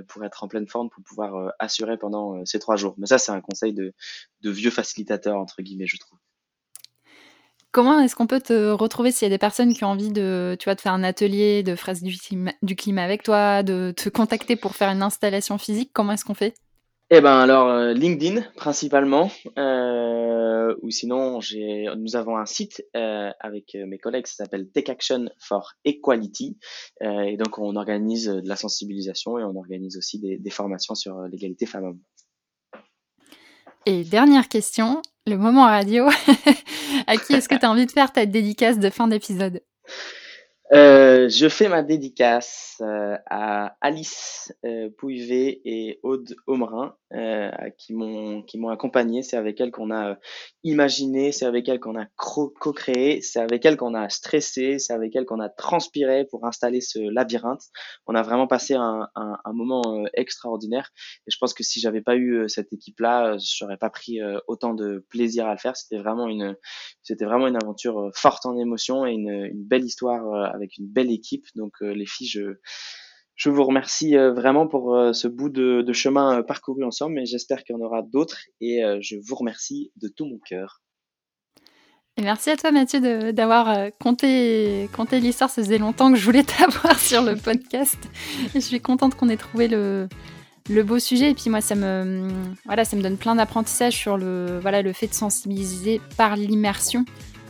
pour 0.09 0.25
être 0.25 0.44
en 0.44 0.49
pleine 0.49 0.66
forme, 0.66 0.90
pour 0.90 1.03
pouvoir 1.03 1.53
assurer 1.59 1.97
pendant 1.97 2.44
ces 2.44 2.59
trois 2.59 2.77
jours. 2.77 2.94
Mais 2.99 3.07
ça, 3.07 3.18
c'est 3.18 3.33
un 3.33 3.40
conseil 3.40 3.73
de, 3.73 3.94
vieux 4.44 4.71
facilitateur, 4.71 5.37
entre 5.37 5.62
guillemets, 5.62 5.87
je 5.87 5.99
trouve. 5.99 6.18
Comment 7.71 8.01
est-ce 8.01 8.16
qu'on 8.16 8.27
peut 8.27 8.40
te 8.40 8.71
retrouver 8.71 9.12
s'il 9.12 9.27
y 9.27 9.31
a 9.31 9.35
des 9.35 9.38
personnes 9.38 9.75
qui 9.75 9.85
ont 9.85 9.88
envie 9.88 10.11
de, 10.11 10.57
tu 10.59 10.64
vois, 10.64 10.75
de 10.75 10.81
faire 10.81 10.94
un 10.94 11.05
atelier 11.05 11.62
de 11.62 11.77
du 12.03 12.16
du 12.62 12.77
climat 12.77 13.03
avec 13.03 13.23
toi, 13.23 13.62
de 13.62 13.92
te 13.97 14.09
contacter 14.09 14.57
pour 14.57 14.75
faire 14.75 14.88
une 14.90 15.03
installation 15.03 15.59
physique? 15.59 15.90
Comment 15.92 16.12
est-ce 16.12 16.25
qu'on 16.25 16.35
fait? 16.35 16.55
Eh 17.11 17.21
ben 17.23 17.38
alors 17.38 17.68
euh, 17.68 17.94
LinkedIn 17.94 18.42
principalement, 18.57 19.31
euh, 19.59 20.75
ou 20.83 20.90
sinon 20.90 21.40
j'ai, 21.40 21.87
nous 21.97 22.16
avons 22.16 22.37
un 22.37 22.44
site 22.44 22.85
euh, 22.97 23.31
avec 23.40 23.75
mes 23.75 23.99
collègues, 23.99 24.27
ça 24.27 24.44
s'appelle 24.44 24.68
Take 24.71 24.92
Action 24.92 25.31
for 25.38 25.73
Equality, 25.85 26.59
et 27.01 27.37
donc 27.37 27.59
on 27.59 27.77
organise 27.77 28.27
de 28.27 28.47
la 28.47 28.57
sensibilisation 28.57 29.38
et 29.38 29.44
on 29.44 29.57
organise 29.57 29.97
aussi 29.97 30.18
des, 30.18 30.37
des 30.37 30.51
formations 30.51 30.94
sur 30.94 31.18
l'égalité 31.23 31.64
femmes-hommes. 31.64 32.01
Et 33.87 34.05
dernière 34.05 34.49
question, 34.49 35.01
le 35.27 35.37
moment 35.37 35.64
radio, 35.64 36.09
à 37.07 37.16
qui 37.16 37.33
est-ce 37.33 37.49
que 37.49 37.55
tu 37.55 37.64
as 37.64 37.71
envie 37.71 37.87
de 37.87 37.90
faire 37.90 38.12
ta 38.12 38.27
dédicace 38.27 38.79
de 38.79 38.90
fin 38.90 39.09
d'épisode? 39.09 39.62
Euh, 40.75 41.31
je 41.31 41.49
fais 41.49 41.69
ma 41.71 41.83
dédicace 41.83 42.77
euh, 42.83 43.17
à 43.25 43.75
Alice 43.81 44.53
euh, 44.67 44.91
Pouivet 44.99 45.63
et 45.65 45.99
Aude 46.03 46.37
Omerin 46.47 46.95
euh, 47.15 47.51
qui 47.79 47.95
m'ont 47.95 48.43
qui 48.43 48.59
m'ont 48.59 48.69
accompagné. 48.69 49.23
C'est 49.23 49.39
avec 49.39 49.59
elles 49.63 49.71
qu'on 49.71 49.91
a 49.91 50.11
euh, 50.11 50.15
imaginé, 50.65 51.33
c'est 51.33 51.47
avec 51.47 51.67
elles 51.71 51.81
qu'on 51.81 51.99
a 51.99 52.05
co-créé, 52.17 53.23
c'est 53.23 53.41
avec 53.41 53.65
elles 53.65 53.79
qu'on 53.79 53.95
a 53.95 54.11
stressé, 54.11 54.79
c'est 54.79 54.93
avec 54.93 55.17
elles 55.17 55.25
qu'on 55.25 55.41
a 55.41 55.49
transpiré 55.49 56.27
pour 56.27 56.45
installer 56.45 56.83
ce 56.83 56.99
labyrinthe. 56.99 57.63
On 58.07 58.15
a 58.15 58.21
vraiment 58.23 58.47
passé 58.47 58.75
un, 58.75 59.09
un, 59.15 59.39
un 59.43 59.53
moment 59.55 60.05
extraordinaire. 60.13 60.91
Et 61.27 61.31
je 61.31 61.39
pense 61.41 61.55
que 61.55 61.63
si 61.63 61.81
j'avais 61.81 62.03
pas 62.03 62.17
eu 62.17 62.47
cette 62.47 62.75
équipe-là, 62.75 63.39
j'aurais 63.39 63.79
pas 63.79 63.89
pris 63.89 64.21
autant 64.47 64.75
de 64.75 65.03
plaisir 65.09 65.47
à 65.47 65.53
le 65.53 65.59
faire. 65.59 65.77
C'était 65.77 65.97
vraiment 65.99 66.29
une 66.29 66.57
c'était 67.03 67.25
vraiment 67.25 67.47
une 67.47 67.57
aventure 67.57 68.11
forte 68.15 68.45
en 68.45 68.59
émotion 68.59 69.07
et 69.07 69.13
une, 69.13 69.31
une 69.31 69.65
belle 69.65 69.85
histoire 69.85 70.58
avec 70.59 70.77
une 70.77 70.87
belle 70.87 71.11
équipe. 71.11 71.47
Donc 71.55 71.75
euh, 71.83 71.92
les 71.92 72.07
filles, 72.07 72.29
je, 72.29 72.59
je 73.35 73.51
vous 73.51 73.64
remercie 73.64 74.16
euh, 74.16 74.33
vraiment 74.33 74.66
pour 74.66 74.94
euh, 74.94 75.12
ce 75.12 75.29
bout 75.29 75.49
de, 75.49 75.92
chemin 75.92 76.42
parcouru 76.42 76.85
ensemble, 76.85 77.14
mais 77.14 77.27
j'espère 77.27 77.64
qu'il 77.64 77.75
y 77.75 77.79
en 77.79 77.83
aura 77.83 78.03
d'autres 78.03 78.40
et 78.61 78.83
je 79.01 79.16
vous 79.27 79.35
remercie 79.35 79.90
de 79.97 80.09
tout 80.09 80.27
mon 80.27 80.38
cœur. 80.38 80.83
Et 82.16 82.23
merci 82.23 82.51
à 82.51 82.57
toi 82.57 82.73
Mathieu 82.73 83.33
d'avoir 83.33 83.90
compté, 84.01 84.88
compté 84.94 85.21
l'histoire. 85.21 85.51
Ça 85.51 85.62
faisait 85.62 85.79
longtemps 85.79 86.11
que 86.12 86.18
je 86.18 86.25
voulais 86.25 86.42
t'avoir 86.59 86.99
sur 86.99 87.23
le 87.23 87.37
podcast. 87.37 87.99
je 88.55 88.61
suis 88.61 88.81
contente 88.81 89.14
qu'on 89.14 89.29
ait 89.29 89.37
trouvé 89.37 89.68
le, 89.68 90.09
le 90.68 90.83
beau 90.83 90.99
sujet. 90.99 91.31
Et 91.31 91.35
puis 91.35 91.51
moi, 91.51 91.61
ça 91.61 91.75
me, 91.75 92.29
voilà, 92.66 92.85
ça 92.85 92.97
me 92.97 93.03
donne 93.03 93.16
plein 93.16 93.35
d'apprentissages 93.35 93.94
sur 93.94 94.16
le, 94.16 94.59
voilà, 94.61 94.83
le 94.83 94.92
fait 94.92 95.09
de 95.09 95.14
sensibiliser 95.14 96.01
par 96.16 96.37
l'immersion 96.37 97.05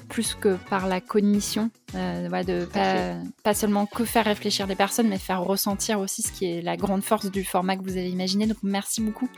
plus 0.09 0.35
que 0.35 0.57
par 0.71 0.87
la 0.87 1.01
cognition, 1.01 1.71
euh, 1.95 2.29
ouais, 2.29 2.45
de 2.45 2.65
pas, 2.65 3.15
pas, 3.45 3.55
seulement 3.55 3.87
que 3.87 4.05
faire 4.05 4.25
réfléchir 4.25 4.67
les 4.67 4.75
personnes, 4.75 5.09
mais 5.09 5.19
faire 5.19 5.43
ressentir 5.43 6.01
aussi 6.01 6.23
ce 6.23 6.33
qui 6.33 6.47
est 6.47 6.63
la 6.63 6.77
grande 6.77 7.03
force 7.03 7.31
du 7.31 7.45
format 7.45 7.77
que 7.77 7.83
vous 7.83 7.97
avez 7.97 8.09
imaginé. 8.09 8.47
Donc 8.47 8.59
merci 8.63 9.01
beaucoup 9.01 9.29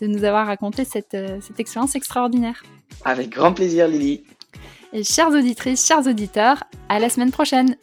de 0.00 0.06
nous 0.06 0.24
avoir 0.24 0.46
raconté 0.46 0.84
cette, 0.84 1.14
euh, 1.14 1.38
cette 1.40 1.60
expérience 1.60 1.94
extraordinaire. 1.94 2.62
Avec 3.04 3.30
grand 3.30 3.52
plaisir 3.52 3.88
Lily. 3.88 4.24
Et 4.92 5.04
chères 5.04 5.28
auditrices, 5.28 5.86
chers 5.86 6.06
auditeurs, 6.06 6.64
à 6.88 6.98
la 6.98 7.08
semaine 7.08 7.30
prochaine. 7.30 7.76